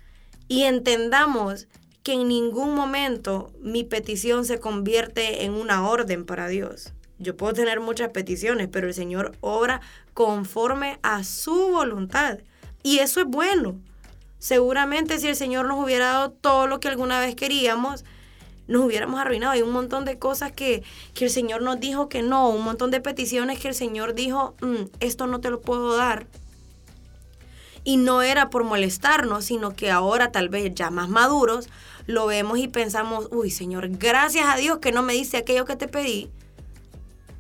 y 0.48 0.64
entendamos 0.64 1.68
que 2.04 2.14
en 2.14 2.28
ningún 2.28 2.76
momento 2.76 3.52
mi 3.62 3.84
petición 3.84 4.46
se 4.46 4.60
convierte 4.60 5.44
en 5.46 5.54
una 5.54 5.88
orden 5.90 6.26
para 6.26 6.48
Dios. 6.48 6.94
Yo 7.18 7.36
puedo 7.36 7.54
tener 7.54 7.80
muchas 7.80 8.10
peticiones, 8.10 8.68
pero 8.72 8.88
el 8.88 8.94
Señor 8.94 9.32
obra 9.42 9.82
conforme 10.14 11.00
a 11.02 11.24
su 11.24 11.70
voluntad. 11.70 12.40
Y 12.84 13.00
eso 13.00 13.22
es 13.22 13.28
bueno. 13.28 13.80
Seguramente 14.38 15.18
si 15.18 15.28
el 15.28 15.36
Señor 15.36 15.66
nos 15.66 15.84
hubiera 15.84 16.08
dado 16.08 16.32
todo 16.32 16.68
lo 16.68 16.80
que 16.80 16.90
alguna 16.90 17.20
vez 17.20 17.36
queríamos, 17.36 18.06
nos 18.68 18.84
hubiéramos 18.84 19.20
arruinado. 19.20 19.54
Hay 19.54 19.62
un 19.62 19.72
montón 19.72 20.06
de 20.06 20.20
cosas 20.20 20.52
que, 20.52 20.84
el 21.20 21.30
Señor 21.30 21.62
nos 21.62 21.80
dijo 21.80 22.10
que 22.10 22.22
no, 22.22 22.50
un 22.50 22.64
montón 22.64 22.92
de 22.92 23.02
peticiones 23.02 23.60
que 23.60 23.70
el 23.70 23.76
Señor 23.76 24.14
dijo, 24.14 24.56
mm, 24.62 24.90
esto 25.00 25.26
no 25.28 25.40
te 25.40 25.50
lo 25.50 25.62
puedo 25.62 25.96
dar. 25.96 26.28
Y 27.86 27.96
no 27.96 28.22
era 28.22 28.50
por 28.50 28.66
molestarnos, 28.66 29.46
sino 29.46 29.74
que 29.74 29.92
ahora 29.92 30.34
tal 30.34 30.50
vez 30.50 30.74
ya 30.76 30.90
más 30.90 31.08
maduros 31.08 31.70
lo 32.08 32.26
vemos 32.26 32.60
y 32.60 32.68
pensamos, 32.68 33.30
uy 33.32 33.50
Señor, 33.50 33.88
gracias 33.98 34.48
a 34.48 34.58
Dios 34.58 34.80
que 34.80 34.92
no 34.92 35.04
me 35.04 35.14
dice 35.14 35.38
aquello 35.38 35.66
que 35.66 35.78
te 35.78 35.88
pedí, 35.88 36.30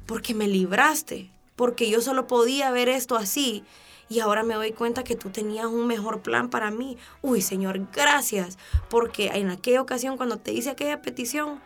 porque 0.05 0.33
me 0.33 0.47
libraste, 0.47 1.29
porque 1.57 1.89
yo 1.89 1.99
solo 1.99 2.27
podía 2.27 2.71
ver 2.71 2.87
esto 2.87 3.17
así 3.17 3.63
y 4.07 4.19
ahora 4.19 4.43
me 4.43 4.53
doy 4.53 4.71
cuenta 4.71 5.03
que 5.03 5.15
tú 5.15 5.29
tenías 5.29 5.65
un 5.65 5.87
mejor 5.87 6.21
plan 6.21 6.49
para 6.49 6.71
mí. 6.71 6.97
Uy, 7.21 7.41
Señor, 7.41 7.87
gracias, 7.93 8.57
porque 8.89 9.27
en 9.33 9.49
aquella 9.49 9.81
ocasión 9.81 10.17
cuando 10.17 10.37
te 10.37 10.53
hice 10.53 10.69
aquella 10.69 11.01
petición, 11.01 11.59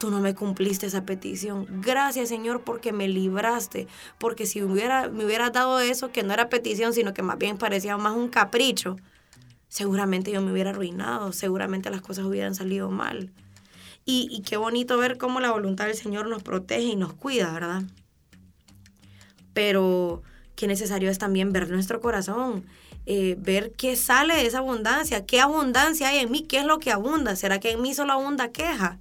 tú 0.00 0.10
no 0.10 0.20
me 0.20 0.34
cumpliste 0.34 0.86
esa 0.86 1.04
petición. 1.04 1.66
Gracias, 1.82 2.30
Señor, 2.30 2.62
porque 2.64 2.90
me 2.90 3.06
libraste, 3.06 3.86
porque 4.16 4.46
si 4.46 4.62
hubiera, 4.62 5.10
me 5.10 5.26
hubieras 5.26 5.52
dado 5.52 5.78
eso, 5.78 6.10
que 6.10 6.22
no 6.22 6.32
era 6.32 6.48
petición, 6.48 6.94
sino 6.94 7.12
que 7.12 7.22
más 7.22 7.36
bien 7.36 7.58
parecía 7.58 7.98
más 7.98 8.16
un 8.16 8.30
capricho, 8.30 8.96
seguramente 9.68 10.32
yo 10.32 10.40
me 10.40 10.52
hubiera 10.52 10.70
arruinado, 10.70 11.34
seguramente 11.34 11.90
las 11.90 12.00
cosas 12.00 12.24
hubieran 12.24 12.54
salido 12.54 12.90
mal. 12.90 13.30
Y, 14.06 14.40
qué 14.40 14.56
bonito 14.56 14.96
ver 14.96 15.18
cómo 15.18 15.38
la 15.38 15.52
voluntad 15.52 15.84
del 15.84 15.94
Señor 15.94 16.26
nos 16.28 16.42
protege 16.42 16.82
y 16.82 16.96
nos 16.96 17.12
cuida, 17.12 17.52
¿verdad? 17.52 17.82
Pero 19.52 20.22
qué 20.56 20.66
necesario 20.66 21.10
es 21.10 21.18
también 21.18 21.52
ver 21.52 21.68
nuestro 21.68 22.00
corazón, 22.00 22.64
eh, 23.04 23.36
ver 23.38 23.72
qué 23.72 23.96
sale 23.96 24.34
de 24.34 24.46
esa 24.46 24.58
abundancia, 24.58 25.26
qué 25.26 25.40
abundancia 25.40 26.08
hay 26.08 26.20
en 26.20 26.30
mí, 26.30 26.40
qué 26.40 26.60
es 26.60 26.64
lo 26.64 26.78
que 26.78 26.90
abunda. 26.90 27.36
¿Será 27.36 27.60
que 27.60 27.72
en 27.72 27.82
mí 27.82 27.92
solo 27.92 28.14
abunda 28.14 28.48
queja? 28.48 28.98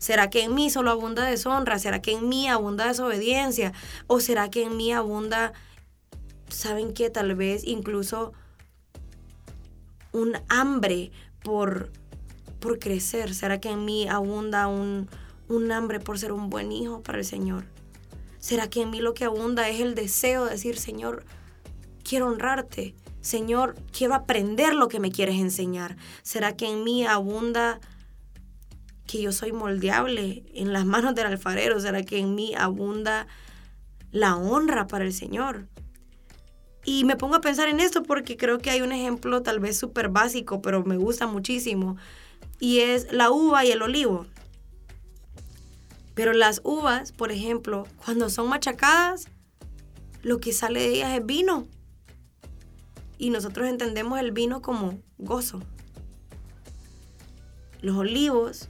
¿Será 0.00 0.30
que 0.30 0.44
en 0.44 0.54
mí 0.54 0.70
solo 0.70 0.90
abunda 0.90 1.26
deshonra? 1.26 1.78
¿Será 1.78 2.00
que 2.00 2.12
en 2.12 2.26
mí 2.26 2.48
abunda 2.48 2.86
desobediencia? 2.86 3.74
¿O 4.06 4.18
será 4.18 4.50
que 4.50 4.62
en 4.62 4.78
mí 4.78 4.94
abunda, 4.94 5.52
saben 6.48 6.94
qué? 6.94 7.10
Tal 7.10 7.34
vez 7.34 7.64
incluso 7.64 8.32
un 10.12 10.38
hambre 10.48 11.12
por, 11.42 11.92
por 12.60 12.78
crecer. 12.78 13.34
¿Será 13.34 13.60
que 13.60 13.68
en 13.68 13.84
mí 13.84 14.08
abunda 14.08 14.68
un, 14.68 15.06
un 15.48 15.70
hambre 15.70 16.00
por 16.00 16.18
ser 16.18 16.32
un 16.32 16.48
buen 16.48 16.72
hijo 16.72 17.02
para 17.02 17.18
el 17.18 17.26
Señor? 17.26 17.66
¿Será 18.38 18.70
que 18.70 18.80
en 18.80 18.90
mí 18.90 19.00
lo 19.00 19.12
que 19.12 19.26
abunda 19.26 19.68
es 19.68 19.80
el 19.80 19.94
deseo 19.94 20.46
de 20.46 20.52
decir, 20.52 20.78
Señor, 20.78 21.26
quiero 22.02 22.26
honrarte? 22.26 22.94
Señor, 23.20 23.74
quiero 23.92 24.14
aprender 24.14 24.72
lo 24.72 24.88
que 24.88 24.98
me 24.98 25.12
quieres 25.12 25.36
enseñar. 25.36 25.98
¿Será 26.22 26.56
que 26.56 26.70
en 26.70 26.84
mí 26.84 27.04
abunda 27.04 27.80
que 29.10 29.20
yo 29.20 29.32
soy 29.32 29.52
moldeable 29.52 30.44
en 30.54 30.72
las 30.72 30.86
manos 30.94 31.14
del 31.14 31.26
alfarero? 31.26 31.80
¿Será 31.80 32.02
que 32.02 32.18
en 32.18 32.34
mí 32.34 32.54
abunda 32.54 33.26
la 34.12 34.36
honra 34.36 34.86
para 34.86 35.04
el 35.04 35.12
Señor? 35.12 35.66
Y 36.84 37.04
me 37.04 37.16
pongo 37.16 37.34
a 37.34 37.40
pensar 37.40 37.68
en 37.68 37.80
esto 37.80 38.02
porque 38.02 38.36
creo 38.36 38.58
que 38.58 38.70
hay 38.70 38.80
un 38.80 38.92
ejemplo 38.92 39.42
tal 39.42 39.60
vez 39.60 39.78
súper 39.78 40.08
básico, 40.08 40.62
pero 40.62 40.84
me 40.84 40.96
gusta 40.96 41.26
muchísimo. 41.26 41.96
Y 42.58 42.78
es 42.80 43.12
la 43.12 43.30
uva 43.30 43.64
y 43.64 43.70
el 43.70 43.82
olivo. 43.82 44.26
Pero 46.14 46.32
las 46.32 46.60
uvas, 46.64 47.12
por 47.12 47.32
ejemplo, 47.32 47.86
cuando 48.04 48.30
son 48.30 48.48
machacadas, 48.48 49.28
lo 50.22 50.38
que 50.38 50.52
sale 50.52 50.80
de 50.80 50.88
ellas 50.94 51.18
es 51.18 51.24
vino. 51.24 51.68
Y 53.18 53.30
nosotros 53.30 53.68
entendemos 53.68 54.18
el 54.18 54.32
vino 54.32 54.62
como 54.62 54.98
gozo. 55.18 55.62
Los 57.82 57.96
olivos, 57.96 58.68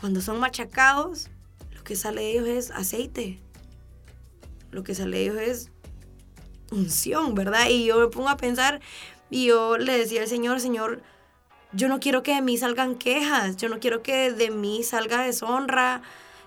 cuando 0.00 0.22
son 0.22 0.40
machacados, 0.40 1.28
lo 1.74 1.84
que 1.84 1.94
sale 1.94 2.22
de 2.22 2.30
ellos 2.32 2.48
es 2.48 2.70
aceite. 2.70 3.38
Lo 4.70 4.82
que 4.82 4.94
sale 4.94 5.18
de 5.18 5.22
ellos 5.24 5.36
es 5.36 5.70
unción, 6.70 7.34
¿verdad? 7.34 7.68
Y 7.68 7.84
yo 7.84 7.98
me 7.98 8.08
pongo 8.08 8.30
a 8.30 8.38
pensar 8.38 8.80
y 9.28 9.46
yo 9.46 9.76
le 9.76 9.98
decía 9.98 10.22
al 10.22 10.28
Señor, 10.28 10.60
Señor, 10.60 11.02
yo 11.72 11.88
no 11.88 12.00
quiero 12.00 12.22
que 12.22 12.34
de 12.34 12.40
mí 12.40 12.56
salgan 12.56 12.94
quejas, 12.94 13.56
yo 13.56 13.68
no 13.68 13.78
quiero 13.78 14.02
que 14.02 14.32
de 14.32 14.50
mí 14.50 14.82
salga 14.82 15.22
deshonra, 15.22 16.02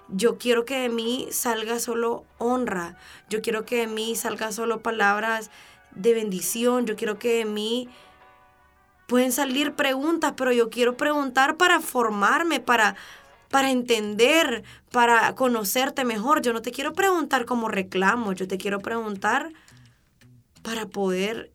yo 0.10 0.38
quiero 0.38 0.66
que 0.66 0.80
de 0.80 0.90
mí 0.90 1.28
salga 1.32 1.80
solo 1.80 2.26
honra, 2.40 2.98
yo 3.30 3.42
quiero 3.42 3.66
que 3.66 3.78
de 3.78 3.88
mí 3.88 4.16
salga 4.16 4.52
solo 4.52 4.82
palabras 4.82 5.50
de 5.92 6.14
bendición, 6.14 6.86
yo 6.86 6.96
quiero 6.96 7.20
que 7.20 7.38
de 7.38 7.46
mí 7.46 7.90
pueden 9.08 9.32
salir 9.32 9.74
preguntas, 9.74 10.34
pero 10.36 10.52
yo 10.52 10.70
quiero 10.70 10.98
preguntar 10.98 11.56
para 11.56 11.80
formarme, 11.80 12.60
para 12.60 12.96
para 13.54 13.70
entender, 13.70 14.64
para 14.92 15.36
conocerte 15.36 16.06
mejor. 16.06 16.42
Yo 16.42 16.54
no 16.54 16.64
te 16.64 16.72
quiero 16.72 16.94
preguntar 16.94 17.46
como 17.46 17.68
reclamo, 17.68 18.34
yo 18.34 18.48
te 18.48 18.58
quiero 18.58 18.80
preguntar 18.80 19.54
para 20.64 20.88
poder 20.88 21.52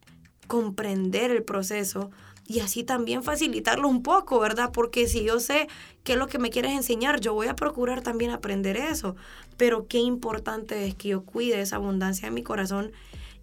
comprender 0.46 1.32
el 1.32 1.42
proceso 1.42 2.12
y 2.46 2.60
así 2.60 2.84
también 2.84 3.24
facilitarlo 3.24 3.88
un 3.88 4.04
poco, 4.04 4.38
¿verdad? 4.38 4.70
Porque 4.72 5.08
si 5.08 5.24
yo 5.24 5.40
sé 5.40 5.66
qué 6.04 6.12
es 6.12 6.18
lo 6.20 6.28
que 6.28 6.38
me 6.38 6.50
quieres 6.50 6.70
enseñar, 6.70 7.18
yo 7.18 7.34
voy 7.34 7.48
a 7.48 7.56
procurar 7.56 8.00
también 8.00 8.30
aprender 8.30 8.76
eso. 8.76 9.16
Pero 9.56 9.88
qué 9.88 9.98
importante 9.98 10.86
es 10.86 10.94
que 10.94 11.08
yo 11.08 11.24
cuide 11.24 11.60
esa 11.60 11.76
abundancia 11.76 12.28
en 12.28 12.34
mi 12.34 12.44
corazón 12.44 12.92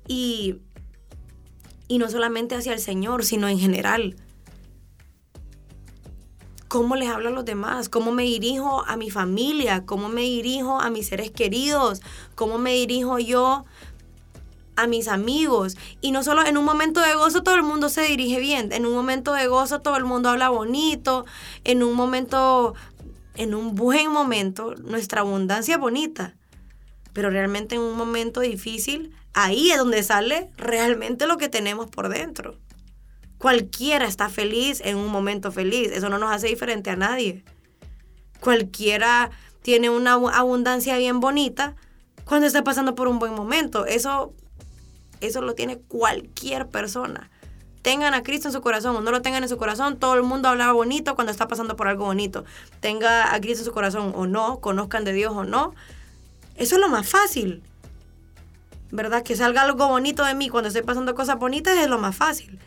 y, 0.07 0.59
y 1.89 1.97
no 1.97 2.09
solamente 2.09 2.55
hacia 2.55 2.71
el 2.71 2.79
Señor, 2.79 3.25
sino 3.25 3.49
en 3.49 3.59
general. 3.59 4.15
¿Cómo 6.75 6.97
les 6.97 7.07
hablo 7.07 7.29
a 7.29 7.31
los 7.31 7.45
demás? 7.45 7.87
¿Cómo 7.87 8.11
me 8.11 8.23
dirijo 8.23 8.83
a 8.85 8.97
mi 8.97 9.09
familia? 9.09 9.85
¿Cómo 9.85 10.09
me 10.09 10.23
dirijo 10.23 10.81
a 10.81 10.89
mis 10.89 11.07
seres 11.07 11.31
queridos? 11.31 12.01
¿Cómo 12.35 12.57
me 12.57 12.73
dirijo 12.73 13.17
yo 13.17 13.63
a 14.75 14.85
mis 14.85 15.07
amigos. 15.07 15.77
Y 16.01 16.11
no 16.11 16.21
solo 16.21 16.45
en 16.45 16.57
un 16.57 16.65
momento 16.65 16.99
de 16.99 17.15
gozo 17.15 17.43
todo 17.43 17.55
el 17.55 17.63
mundo 17.63 17.87
se 17.87 18.01
dirige 18.01 18.41
bien, 18.41 18.73
en 18.73 18.85
un 18.85 18.93
momento 18.93 19.31
de 19.31 19.47
gozo 19.47 19.79
todo 19.79 19.95
el 19.95 20.03
mundo 20.03 20.27
habla 20.27 20.49
bonito, 20.49 21.25
en 21.63 21.81
un 21.81 21.93
momento, 21.93 22.73
en 23.35 23.55
un 23.55 23.73
buen 23.73 24.11
momento, 24.11 24.75
nuestra 24.75 25.21
abundancia 25.21 25.75
es 25.75 25.79
bonita. 25.79 26.35
Pero 27.13 27.29
realmente 27.29 27.75
en 27.75 27.83
un 27.83 27.95
momento 27.95 28.41
difícil, 28.41 29.15
ahí 29.33 29.71
es 29.71 29.77
donde 29.77 30.03
sale 30.03 30.51
realmente 30.57 31.25
lo 31.25 31.37
que 31.37 31.47
tenemos 31.47 31.89
por 31.89 32.09
dentro. 32.09 32.57
Cualquiera 33.45 34.07
está 34.07 34.27
feliz 34.27 34.81
en 34.83 34.97
un 34.97 35.11
momento 35.11 35.51
feliz, 35.51 35.91
eso 35.91 36.09
no 36.09 36.17
nos 36.17 36.31
hace 36.31 36.47
diferente 36.47 36.89
a 36.89 36.95
nadie. 36.95 37.43
Cualquiera 38.39 39.29
tiene 39.61 39.91
una 39.91 40.13
abundancia 40.13 40.97
bien 40.97 41.19
bonita 41.19 41.75
cuando 42.23 42.47
está 42.47 42.63
pasando 42.63 42.95
por 42.95 43.07
un 43.07 43.19
buen 43.19 43.35
momento. 43.35 43.85
Eso 43.85 44.33
eso 45.21 45.43
lo 45.43 45.53
tiene 45.53 45.77
cualquier 45.77 46.69
persona. 46.69 47.29
Tengan 47.83 48.15
a 48.15 48.23
Cristo 48.23 48.47
en 48.47 48.51
su 48.51 48.61
corazón 48.61 48.95
o 48.95 49.01
no 49.01 49.11
lo 49.11 49.21
tengan 49.21 49.43
en 49.43 49.49
su 49.49 49.57
corazón, 49.57 49.99
todo 49.99 50.15
el 50.15 50.23
mundo 50.23 50.49
habla 50.49 50.71
bonito 50.71 51.13
cuando 51.13 51.29
está 51.29 51.47
pasando 51.47 51.75
por 51.75 51.87
algo 51.87 52.05
bonito. 52.05 52.45
Tenga 52.79 53.31
a 53.31 53.39
Cristo 53.41 53.61
en 53.61 53.65
su 53.65 53.73
corazón 53.73 54.11
o 54.15 54.25
no, 54.25 54.59
conozcan 54.59 55.03
de 55.03 55.13
Dios 55.13 55.33
o 55.35 55.43
no. 55.43 55.75
Eso 56.55 56.77
es 56.77 56.81
lo 56.81 56.89
más 56.89 57.07
fácil. 57.07 57.61
¿Verdad? 58.89 59.21
Que 59.21 59.35
salga 59.35 59.61
algo 59.61 59.87
bonito 59.87 60.25
de 60.25 60.33
mí 60.33 60.49
cuando 60.49 60.69
estoy 60.69 60.81
pasando 60.81 61.13
cosas 61.13 61.37
bonitas 61.37 61.77
es 61.77 61.87
lo 61.87 61.99
más 61.99 62.15
fácil. 62.15 62.59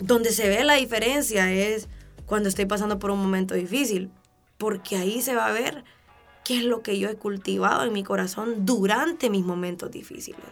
Donde 0.00 0.32
se 0.32 0.48
ve 0.48 0.64
la 0.64 0.74
diferencia 0.74 1.52
es 1.52 1.88
cuando 2.26 2.48
estoy 2.48 2.66
pasando 2.66 2.98
por 2.98 3.10
un 3.10 3.20
momento 3.20 3.54
difícil. 3.54 4.10
Porque 4.58 4.96
ahí 4.96 5.22
se 5.22 5.34
va 5.34 5.46
a 5.46 5.52
ver 5.52 5.84
qué 6.44 6.58
es 6.58 6.64
lo 6.64 6.82
que 6.82 6.98
yo 6.98 7.08
he 7.08 7.14
cultivado 7.14 7.84
en 7.84 7.92
mi 7.92 8.02
corazón 8.02 8.66
durante 8.66 9.30
mis 9.30 9.44
momentos 9.44 9.90
difíciles 9.90 10.44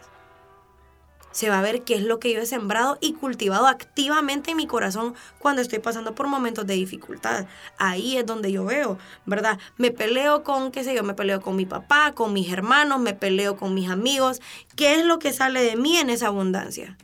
se 1.38 1.50
va 1.50 1.58
a 1.58 1.62
ver 1.62 1.82
qué 1.82 1.94
es 1.94 2.02
lo 2.02 2.18
que 2.18 2.32
yo 2.32 2.40
he 2.40 2.46
sembrado 2.46 2.98
y 3.00 3.12
cultivado 3.12 3.66
activamente 3.66 4.50
en 4.50 4.56
mi 4.56 4.66
corazón 4.66 5.14
cuando 5.38 5.62
estoy 5.62 5.78
pasando 5.78 6.14
por 6.14 6.26
momentos 6.26 6.66
de 6.66 6.74
dificultad. 6.74 7.46
Ahí 7.78 8.16
es 8.16 8.26
donde 8.26 8.50
yo 8.50 8.64
veo, 8.64 8.98
¿verdad? 9.24 9.58
Me 9.76 9.92
peleo 9.92 10.42
con, 10.42 10.72
qué 10.72 10.84
sé 10.84 10.96
yo, 10.96 11.04
me 11.04 11.14
peleo 11.14 11.40
con 11.40 11.54
mi 11.54 11.64
papá, 11.66 12.12
con 12.12 12.32
mis 12.32 12.52
hermanos, 12.52 13.00
me 13.00 13.14
peleo 13.14 13.56
con 13.56 13.72
mis 13.72 13.88
amigos. 13.88 14.40
¿Qué 14.74 14.94
es 14.96 15.04
lo 15.04 15.18
que 15.18 15.32
sale 15.32 15.62
de 15.62 15.76
mí 15.76 15.96
en 15.98 16.10
esa 16.10 16.28
abundancia? 16.28 16.96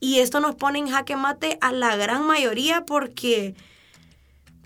Y 0.00 0.18
esto 0.18 0.40
nos 0.40 0.54
pone 0.54 0.78
en 0.78 0.88
jaque 0.88 1.16
mate 1.16 1.58
a 1.60 1.72
la 1.72 1.96
gran 1.96 2.26
mayoría 2.26 2.84
porque 2.84 3.54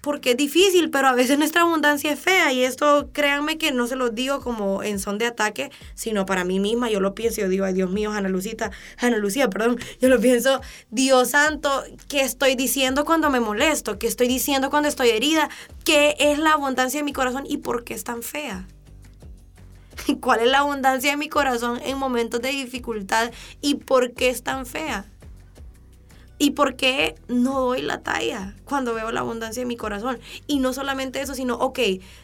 porque 0.01 0.31
es 0.31 0.37
difícil, 0.37 0.91
pero 0.91 1.09
a 1.09 1.13
veces 1.13 1.39
nuestra 1.39 1.63
abundancia 1.63 2.13
es 2.13 2.19
fea 2.19 2.53
y 2.53 2.65
esto 2.65 3.11
créanme 3.13 3.59
que 3.59 3.73
no 3.73 3.87
se 3.87 3.97
lo 3.97 4.11
digo 4.11 4.41
como 4.41 4.83
en 4.83 4.99
son 4.99 5.19
de 5.19 5.27
ataque, 5.27 5.71
sino 5.95 6.27
para 6.27 6.45
mí 6.45 6.59
misma, 6.59 6.91
yo 6.91 7.01
lo 7.01 7.15
pienso, 7.15 7.41
yo 7.41 7.49
digo, 7.49 7.65
ay 7.65 7.75
Dios 7.75 7.91
mío, 7.91 8.13
Ana 8.13 8.29
Lucita, 8.29 8.71
Ana 8.99 9.19
Lucía, 9.19 9.51
perdón, 9.51 9.79
yo 10.01 10.09
lo 10.09 10.21
pienso, 10.21 10.61
Dios 10.91 11.31
santo, 11.31 11.85
¿qué 12.09 12.23
estoy 12.23 12.55
diciendo 12.55 13.05
cuando 13.05 13.31
me 13.31 13.41
molesto? 13.41 13.99
¿Qué 13.99 14.07
estoy 14.07 14.29
diciendo 14.29 14.71
cuando 14.71 14.89
estoy 14.89 15.11
herida? 15.11 15.51
¿Qué 15.85 16.17
es 16.19 16.39
la 16.39 16.53
abundancia 16.53 17.01
de 17.01 17.05
mi 17.05 17.13
corazón 17.13 17.45
y 17.47 17.59
por 17.59 17.85
qué 17.85 17.95
es 17.95 18.05
tan 18.05 18.23
fea? 18.23 18.67
¿Cuál 20.21 20.41
es 20.41 20.49
la 20.49 20.61
abundancia 20.61 21.11
de 21.11 21.17
mi 21.17 21.29
corazón 21.29 21.81
en 21.85 21.99
momentos 21.99 22.41
de 22.41 22.51
dificultad 22.51 23.31
y 23.61 23.75
por 23.75 24.13
qué 24.13 24.31
es 24.31 24.43
tan 24.43 24.65
fea? 24.65 25.10
¿Y 26.43 26.53
por 26.53 26.75
qué 26.75 27.17
no 27.29 27.61
doy 27.61 27.83
la 27.83 28.03
talla 28.03 28.55
cuando 28.65 28.95
veo 28.95 29.13
la 29.13 29.21
abundancia 29.21 29.61
en 29.61 29.69
mi 29.69 29.77
corazón? 29.77 30.19
Y 30.47 30.59
no 30.59 30.73
solamente 30.73 31.21
eso, 31.21 31.35
sino, 31.35 31.57
ok, 31.57 31.79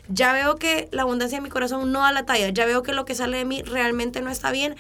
ya 0.08 0.32
veo 0.32 0.56
que 0.56 0.88
la 0.90 1.02
abundancia 1.02 1.36
en 1.36 1.42
mi 1.42 1.50
corazón 1.50 1.92
no 1.92 2.00
da 2.00 2.12
la 2.12 2.24
talla, 2.24 2.48
ya 2.48 2.64
veo 2.64 2.82
que 2.82 2.94
lo 2.94 3.04
que 3.04 3.14
sale 3.14 3.36
de 3.36 3.44
mí 3.44 3.60
realmente 3.60 4.22
no 4.22 4.30
está 4.30 4.52
bien. 4.52 4.74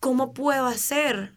¿Cómo 0.00 0.32
puedo 0.32 0.64
hacer 0.64 1.34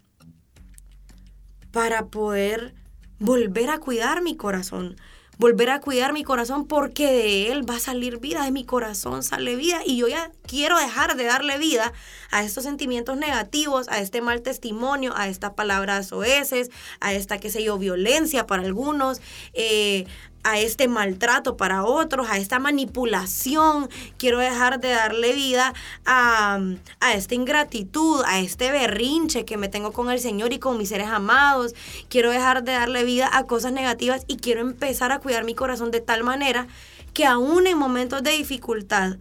para 1.73 2.05
poder 2.05 2.73
volver 3.19 3.71
a 3.71 3.79
cuidar 3.79 4.21
mi 4.21 4.37
corazón? 4.37 4.95
Volver 5.37 5.69
a 5.69 5.79
cuidar 5.79 6.13
mi 6.13 6.23
corazón 6.23 6.65
porque 6.65 7.05
de 7.11 7.51
él 7.51 7.69
va 7.69 7.75
a 7.75 7.79
salir 7.79 8.19
vida, 8.19 8.43
de 8.43 8.51
mi 8.51 8.65
corazón 8.65 9.23
sale 9.23 9.55
vida. 9.55 9.81
Y 9.85 9.97
yo 9.97 10.07
ya 10.07 10.31
quiero 10.45 10.77
dejar 10.77 11.15
de 11.15 11.25
darle 11.25 11.57
vida 11.57 11.93
a 12.31 12.43
estos 12.43 12.63
sentimientos 12.63 13.17
negativos, 13.17 13.87
a 13.89 13.99
este 13.99 14.21
mal 14.21 14.41
testimonio, 14.41 15.13
a 15.15 15.27
estas 15.27 15.53
palabras 15.53 16.11
oeces, 16.11 16.71
a 16.99 17.13
esta, 17.13 17.39
qué 17.39 17.49
sé 17.49 17.63
yo, 17.63 17.77
violencia 17.77 18.47
para 18.47 18.63
algunos, 18.63 19.21
eh, 19.53 20.05
a 20.47 20.59
este 20.59 20.87
maltrato 20.87 21.57
para 21.57 21.83
otros, 21.83 22.27
a 22.29 22.37
esta 22.37 22.57
manipulación. 22.57 23.89
Quiero 24.17 24.39
dejar 24.39 24.79
de 24.79 24.89
darle 24.89 25.33
vida 25.33 25.73
a, 26.05 26.59
a, 27.01 27.13
esta 27.13 27.35
ingratitud, 27.35 28.23
a 28.25 28.39
este 28.39 28.71
berrinche 28.71 29.43
que 29.43 29.57
me 29.57 29.67
tengo 29.67 29.91
con 29.91 30.09
el 30.09 30.19
Señor 30.19 30.53
y 30.53 30.59
con 30.59 30.77
mis 30.77 30.89
seres 30.89 31.07
amados. 31.07 31.75
Quiero 32.07 32.31
dejar 32.31 32.63
de 32.63 32.71
darle 32.71 33.03
vida 33.03 33.29
a 33.31 33.43
cosas 33.43 33.73
negativas 33.73 34.23
y 34.27 34.37
quiero 34.37 34.61
empezar 34.61 35.11
a 35.11 35.19
cuidar 35.19 35.43
mi 35.43 35.53
corazón 35.53 35.91
de 35.91 35.99
tal 35.99 36.23
manera 36.23 36.67
que 37.13 37.25
aún 37.25 37.67
en 37.67 37.77
momentos 37.77 38.23
de 38.23 38.31
dificultad, 38.31 39.17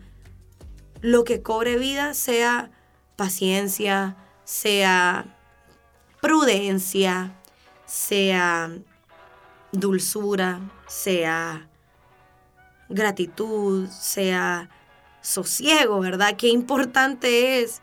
lo 1.00 1.25
que 1.25 1.42
cobre 1.42 1.76
vida 1.76 2.14
sea 2.14 2.71
paciencia, 3.16 4.16
sea 4.45 5.25
prudencia, 6.21 7.35
sea 7.87 8.71
dulzura, 9.80 10.61
sea 10.87 11.68
gratitud, 12.88 13.88
sea 13.88 14.68
sosiego, 15.21 16.00
¿verdad? 16.00 16.37
Qué 16.37 16.49
importante 16.49 17.61
es 17.61 17.83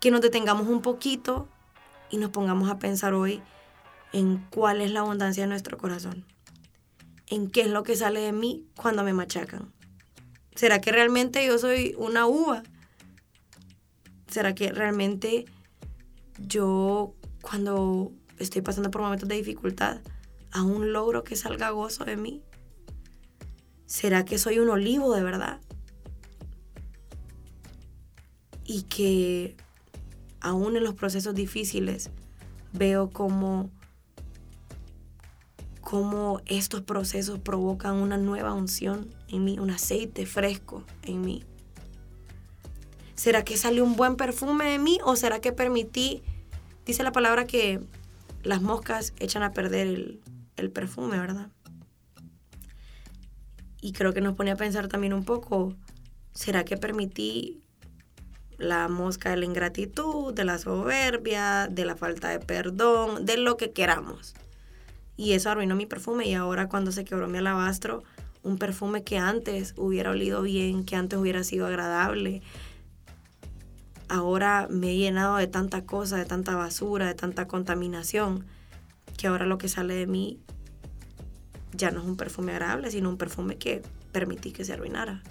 que 0.00 0.10
nos 0.10 0.20
detengamos 0.20 0.66
un 0.66 0.82
poquito 0.82 1.48
y 2.10 2.16
nos 2.16 2.30
pongamos 2.30 2.70
a 2.70 2.78
pensar 2.78 3.14
hoy 3.14 3.42
en 4.12 4.38
cuál 4.50 4.80
es 4.80 4.90
la 4.90 5.00
abundancia 5.00 5.42
de 5.42 5.48
nuestro 5.48 5.76
corazón, 5.76 6.24
en 7.26 7.50
qué 7.50 7.62
es 7.62 7.68
lo 7.68 7.82
que 7.82 7.96
sale 7.96 8.20
de 8.20 8.32
mí 8.32 8.64
cuando 8.76 9.02
me 9.02 9.12
machacan. 9.12 9.72
¿Será 10.54 10.80
que 10.80 10.92
realmente 10.92 11.44
yo 11.44 11.58
soy 11.58 11.94
una 11.98 12.26
uva? 12.26 12.62
¿Será 14.28 14.54
que 14.54 14.72
realmente 14.72 15.46
yo 16.38 17.14
cuando 17.42 18.12
estoy 18.38 18.62
pasando 18.62 18.90
por 18.90 19.02
momentos 19.02 19.28
de 19.28 19.36
dificultad 19.36 20.00
aún 20.54 20.92
logro 20.92 21.24
que 21.24 21.36
salga 21.36 21.70
gozo 21.70 22.04
de 22.04 22.16
mí? 22.16 22.42
¿Será 23.84 24.24
que 24.24 24.38
soy 24.38 24.60
un 24.60 24.70
olivo 24.70 25.14
de 25.14 25.22
verdad? 25.22 25.60
Y 28.64 28.84
que 28.84 29.56
aún 30.40 30.76
en 30.76 30.84
los 30.84 30.94
procesos 30.94 31.34
difíciles 31.34 32.10
veo 32.72 33.10
como 33.10 33.70
cómo 35.80 36.40
estos 36.46 36.80
procesos 36.80 37.40
provocan 37.40 37.96
una 37.96 38.16
nueva 38.16 38.54
unción 38.54 39.14
en 39.28 39.44
mí, 39.44 39.58
un 39.58 39.70
aceite 39.70 40.24
fresco 40.24 40.84
en 41.02 41.20
mí. 41.20 41.44
¿Será 43.16 43.44
que 43.44 43.56
salió 43.56 43.84
un 43.84 43.96
buen 43.96 44.16
perfume 44.16 44.64
de 44.64 44.78
mí 44.78 44.98
o 45.04 45.16
será 45.16 45.40
que 45.40 45.52
permití, 45.52 46.22
dice 46.86 47.02
la 47.02 47.12
palabra 47.12 47.46
que 47.46 47.80
las 48.42 48.62
moscas 48.62 49.14
echan 49.18 49.42
a 49.42 49.52
perder 49.52 49.86
el, 49.86 50.20
el 50.56 50.70
perfume, 50.70 51.18
¿verdad? 51.18 51.48
Y 53.80 53.92
creo 53.92 54.12
que 54.12 54.20
nos 54.20 54.34
pone 54.34 54.50
a 54.50 54.56
pensar 54.56 54.88
también 54.88 55.12
un 55.12 55.24
poco, 55.24 55.74
¿será 56.32 56.64
que 56.64 56.76
permití 56.76 57.60
la 58.56 58.88
mosca 58.88 59.30
de 59.30 59.36
la 59.36 59.44
ingratitud, 59.44 60.32
de 60.32 60.44
la 60.44 60.58
soberbia, 60.58 61.68
de 61.70 61.84
la 61.84 61.96
falta 61.96 62.30
de 62.30 62.38
perdón, 62.38 63.26
de 63.26 63.36
lo 63.36 63.56
que 63.56 63.72
queramos? 63.72 64.34
Y 65.16 65.32
eso 65.32 65.50
arruinó 65.50 65.76
mi 65.76 65.86
perfume 65.86 66.26
y 66.26 66.34
ahora 66.34 66.68
cuando 66.68 66.92
se 66.92 67.04
quebró 67.04 67.28
mi 67.28 67.38
alabastro, 67.38 68.02
un 68.42 68.58
perfume 68.58 69.04
que 69.04 69.18
antes 69.18 69.74
hubiera 69.76 70.10
olido 70.10 70.42
bien, 70.42 70.84
que 70.84 70.96
antes 70.96 71.18
hubiera 71.18 71.44
sido 71.44 71.66
agradable, 71.66 72.42
ahora 74.08 74.68
me 74.70 74.92
he 74.92 74.96
llenado 74.96 75.36
de 75.36 75.46
tanta 75.46 75.84
cosa, 75.84 76.16
de 76.16 76.24
tanta 76.24 76.54
basura, 76.56 77.06
de 77.06 77.14
tanta 77.14 77.46
contaminación, 77.46 78.46
que 79.16 79.26
ahora 79.26 79.46
lo 79.46 79.58
que 79.58 79.68
sale 79.68 79.94
de 79.94 80.06
mí 80.06 80.40
ya 81.72 81.90
no 81.90 82.00
es 82.00 82.06
un 82.06 82.16
perfume 82.16 82.52
agradable, 82.52 82.90
sino 82.90 83.08
un 83.08 83.16
perfume 83.16 83.56
que 83.56 83.82
permití 84.12 84.52
que 84.52 84.64
se 84.64 84.72
arruinara. 84.72 85.22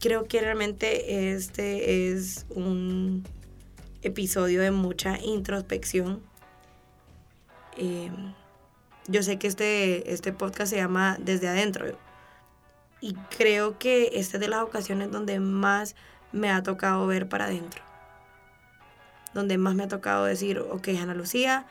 Creo 0.00 0.24
que 0.24 0.40
realmente 0.40 1.32
este 1.32 2.12
es 2.12 2.46
un 2.50 3.24
episodio 4.02 4.62
de 4.62 4.70
mucha 4.70 5.18
introspección. 5.20 6.20
Em, 7.76 8.34
yo 9.08 9.22
sé 9.22 9.38
que 9.38 9.46
este, 9.46 10.12
este 10.12 10.32
podcast 10.32 10.70
se 10.70 10.76
llama 10.76 11.16
Desde 11.20 11.48
Adentro 11.48 11.86
y 13.00 13.14
creo 13.36 13.78
que 13.78 14.12
esta 14.14 14.36
es 14.36 14.40
de 14.40 14.48
las 14.48 14.62
ocasiones 14.62 15.10
donde 15.10 15.40
más 15.40 15.96
me 16.30 16.50
ha 16.50 16.62
tocado 16.62 17.06
ver 17.06 17.28
para 17.28 17.46
adentro. 17.46 17.82
Donde 19.34 19.58
más 19.58 19.74
me 19.74 19.82
ha 19.82 19.88
tocado 19.88 20.24
decir, 20.24 20.60
ok, 20.60 20.88
Ana 21.00 21.14
Lucía, 21.14 21.66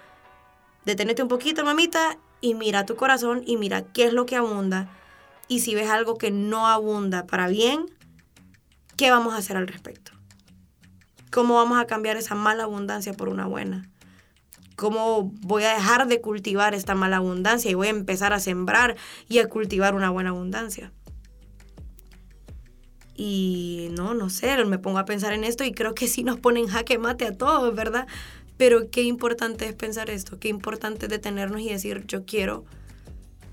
deténete 0.86 1.22
un 1.22 1.28
poquito, 1.28 1.63
mamita, 1.63 2.17
y 2.41 2.56
mira 2.56 2.86
tu 2.86 2.96
corazón 2.96 3.44
y 3.46 3.58
mira 3.58 3.84
qué 3.84 4.06
es 4.06 4.13
lo 4.13 4.26
que 4.26 4.36
abunda. 4.36 4.89
Y 5.48 5.60
si 5.60 5.76
ves 5.76 5.89
algo 5.89 6.17
que 6.17 6.32
no 6.32 6.67
abunda 6.67 7.28
para 7.28 7.48
bien, 7.48 7.86
¿qué 8.98 9.12
vamos 9.12 9.34
a 9.34 9.38
hacer 9.38 9.58
al 9.58 9.67
respecto? 9.67 10.12
¿Cómo 11.32 11.56
vamos 11.56 11.80
a 11.80 11.88
cambiar 11.88 12.17
esa 12.17 12.36
mala 12.36 12.63
abundancia 12.63 13.13
por 13.13 13.30
una 13.30 13.48
buena? 13.48 13.89
¿Cómo 14.76 15.32
voy 15.41 15.63
a 15.63 15.74
dejar 15.74 16.08
de 16.08 16.22
cultivar 16.22 16.74
esta 16.74 16.96
mala 16.96 17.17
abundancia 17.17 17.70
y 17.70 17.76
voy 17.76 17.88
a 17.88 17.91
empezar 17.91 18.34
a 18.34 18.39
sembrar 18.39 18.98
y 19.30 19.39
a 19.39 19.48
cultivar 19.48 19.94
una 19.96 20.10
buena 20.10 20.32
abundancia? 20.32 20.91
Y 23.15 23.89
no, 23.91 24.13
no 24.13 24.30
sé, 24.30 24.65
me 24.65 24.80
pongo 24.80 24.98
a 24.98 25.06
pensar 25.06 25.34
en 25.34 25.44
esto 25.44 25.63
y 25.63 25.74
creo 25.74 25.94
que 25.94 26.08
sí 26.08 26.24
nos 26.24 26.39
ponen 26.39 26.67
jaque 26.67 26.98
mate 26.98 27.28
a 27.28 27.38
todos, 27.38 27.76
¿verdad? 27.76 28.08
Pero 28.62 28.91
qué 28.91 29.02
importante 29.02 29.67
es 29.67 29.74
pensar 29.74 30.12
esto, 30.12 30.38
qué 30.38 30.47
importante 30.47 31.08
es 31.08 31.10
detenernos 31.10 31.62
y 31.62 31.69
decir, 31.69 32.06
yo 32.06 32.28
quiero 32.28 32.63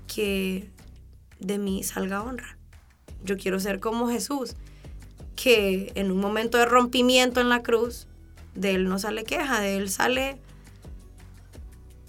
que 0.05 0.69
de 1.39 1.57
mí 1.57 1.81
salga 1.81 2.21
honra. 2.21 2.59
Yo 3.23 3.35
quiero 3.35 3.59
ser 3.59 3.79
como 3.79 4.07
Jesús, 4.07 4.55
que 5.35 5.91
en 5.95 6.11
un 6.11 6.19
momento 6.19 6.59
de 6.59 6.67
rompimiento 6.67 7.41
en 7.41 7.49
la 7.49 7.63
cruz, 7.63 8.05
de 8.53 8.75
él 8.75 8.87
no 8.87 8.99
sale 8.99 9.23
queja, 9.23 9.59
de 9.59 9.77
él 9.77 9.89
sale 9.89 10.39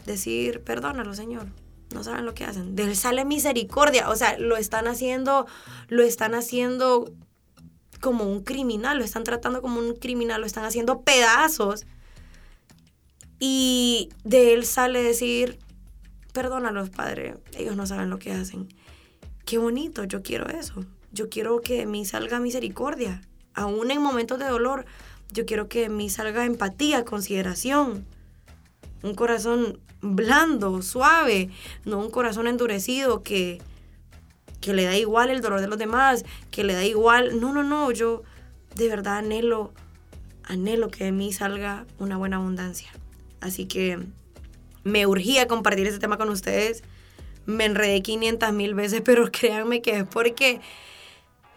decir, 0.05 0.61
perdónalo, 0.61 1.15
Señor. 1.15 1.47
No 1.95 2.05
saben 2.05 2.27
lo 2.27 2.35
que 2.35 2.45
hacen. 2.45 2.77
De 2.77 2.83
él 2.83 2.97
sale 2.97 3.25
misericordia. 3.25 4.11
O 4.11 4.17
sea, 4.17 4.37
lo 4.37 4.59
están 4.59 4.87
haciendo, 4.87 5.47
lo 5.89 6.03
están 6.03 6.35
haciendo 6.35 7.11
como 8.03 8.25
un 8.25 8.45
criminal, 8.45 8.99
lo 8.99 9.05
están 9.05 9.25
tratando 9.25 9.63
como 9.63 9.81
un 9.81 9.95
criminal, 9.95 10.43
lo 10.43 10.47
están 10.47 10.67
haciendo 10.67 11.01
pedazos 11.01 11.87
y 13.41 14.11
de 14.23 14.53
él 14.53 14.67
sale 14.67 15.03
decir, 15.03 15.59
perdónalos, 16.33 16.91
Padre, 16.91 17.37
ellos 17.57 17.75
no 17.75 17.87
saben 17.87 18.11
lo 18.11 18.19
que 18.19 18.33
hacen. 18.33 18.69
Qué 19.47 19.57
bonito, 19.57 20.05
yo 20.05 20.23
quiero 20.23 20.47
eso. 20.49 20.85
Yo 21.11 21.31
quiero 21.31 21.61
que 21.63 21.79
de 21.79 21.87
mí 21.87 22.05
salga 22.05 22.39
misericordia. 22.39 23.23
Aún 23.55 23.91
en 23.91 24.03
momentos 24.03 24.39
de 24.39 24.45
dolor, 24.45 24.85
yo 25.33 25.47
quiero 25.47 25.69
que 25.69 25.81
de 25.81 25.89
mí 25.89 26.11
salga 26.11 26.45
empatía, 26.45 27.05
consideración. 27.05 28.05
Un 29.03 29.15
corazón 29.15 29.81
blando, 30.03 30.83
suave, 30.83 31.49
no 31.87 31.99
un 31.99 32.11
corazón 32.11 32.47
endurecido 32.47 33.23
que, 33.23 33.61
que 34.61 34.75
le 34.75 34.85
da 34.85 34.97
igual 34.99 35.31
el 35.31 35.41
dolor 35.41 35.63
de 35.63 35.67
los 35.67 35.79
demás, 35.79 36.25
que 36.51 36.63
le 36.63 36.75
da 36.75 36.85
igual. 36.85 37.41
No, 37.41 37.55
no, 37.55 37.63
no, 37.63 37.91
yo 37.91 38.23
de 38.77 38.89
verdad 38.89 39.17
anhelo, 39.17 39.73
anhelo 40.45 40.91
que 40.91 41.05
de 41.05 41.13
mí 41.13 41.33
salga 41.33 41.87
una 41.99 42.19
buena 42.19 42.37
abundancia. 42.37 42.91
Así 43.41 43.67
que 43.67 43.99
me 44.85 45.07
urgía 45.07 45.47
compartir 45.47 45.87
este 45.87 45.99
tema 45.99 46.17
con 46.17 46.29
ustedes. 46.29 46.83
Me 47.47 47.65
enredé 47.65 48.03
500 48.03 48.53
mil 48.53 48.75
veces, 48.75 49.01
pero 49.05 49.31
créanme 49.31 49.83
que 49.83 49.99
es 49.99 50.05
porque 50.05 50.61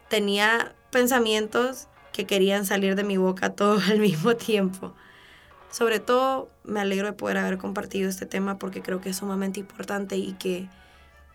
tenía 0.10 0.76
pensamientos 0.92 1.88
que 2.12 2.26
querían 2.26 2.66
salir 2.66 2.96
de 2.96 3.04
mi 3.04 3.18
boca 3.18 3.50
todos 3.56 3.90
al 3.90 4.00
mismo 4.00 4.36
tiempo. 4.36 4.94
Sobre 5.72 6.00
todo 6.00 6.52
me 6.64 6.80
alegro 6.80 7.08
de 7.08 7.14
poder 7.14 7.38
haber 7.38 7.58
compartido 7.58 8.08
este 8.08 8.28
tema 8.28 8.60
porque 8.60 8.82
creo 8.82 9.02
que 9.02 9.10
es 9.10 9.18
sumamente 9.18 9.60
importante 9.60 10.18
y 10.18 10.34
que, 10.34 10.70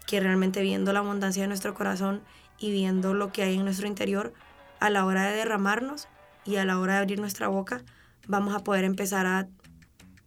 que 0.06 0.20
realmente 0.20 0.62
viendo 0.62 0.92
la 0.92 1.00
abundancia 1.00 1.42
de 1.42 1.48
nuestro 1.48 1.74
corazón 1.74 2.22
y 2.56 2.70
viendo 2.70 3.14
lo 3.14 3.32
que 3.32 3.42
hay 3.42 3.56
en 3.56 3.64
nuestro 3.64 3.88
interior, 3.88 4.32
a 4.78 4.90
la 4.90 5.04
hora 5.04 5.24
de 5.24 5.36
derramarnos 5.36 6.06
y 6.44 6.56
a 6.56 6.64
la 6.64 6.78
hora 6.78 6.94
de 6.94 6.98
abrir 7.00 7.18
nuestra 7.18 7.48
boca, 7.48 7.82
vamos 8.28 8.54
a 8.54 8.60
poder 8.60 8.84
empezar 8.84 9.26
a 9.26 9.48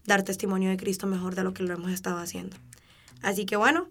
dar 0.06 0.24
testimonio 0.24 0.70
de 0.70 0.78
Cristo 0.78 1.08
mejor 1.08 1.36
de 1.36 1.44
lo 1.44 1.54
que 1.54 1.64
lo 1.64 1.74
hemos 1.74 1.92
estado 1.92 2.18
haciendo. 2.18 2.58
Así 3.22 3.46
que 3.46 3.56
bueno, 3.56 3.88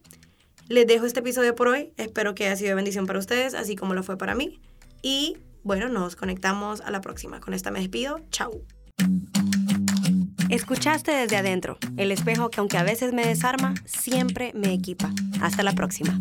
les 0.68 0.86
dejo 0.86 1.06
este 1.06 1.20
episodio 1.20 1.54
por 1.54 1.68
hoy. 1.68 1.92
Espero 1.96 2.34
que 2.34 2.46
haya 2.46 2.56
sido 2.56 2.76
bendición 2.76 3.06
para 3.06 3.18
ustedes, 3.18 3.54
así 3.54 3.76
como 3.76 3.94
lo 3.94 4.02
fue 4.02 4.16
para 4.16 4.34
mí. 4.34 4.60
Y 5.02 5.36
bueno, 5.62 5.88
nos 5.88 6.16
conectamos 6.16 6.80
a 6.80 6.90
la 6.90 7.00
próxima. 7.00 7.40
Con 7.40 7.54
esta 7.54 7.70
me 7.70 7.80
despido. 7.80 8.20
Chao. 8.30 8.52
Escuchaste 10.48 11.12
desde 11.12 11.36
adentro, 11.36 11.78
el 11.96 12.10
espejo 12.10 12.50
que 12.50 12.58
aunque 12.58 12.76
a 12.76 12.82
veces 12.82 13.12
me 13.12 13.24
desarma, 13.24 13.74
siempre 13.84 14.52
me 14.54 14.72
equipa. 14.72 15.12
Hasta 15.40 15.62
la 15.62 15.74
próxima. 15.74 16.20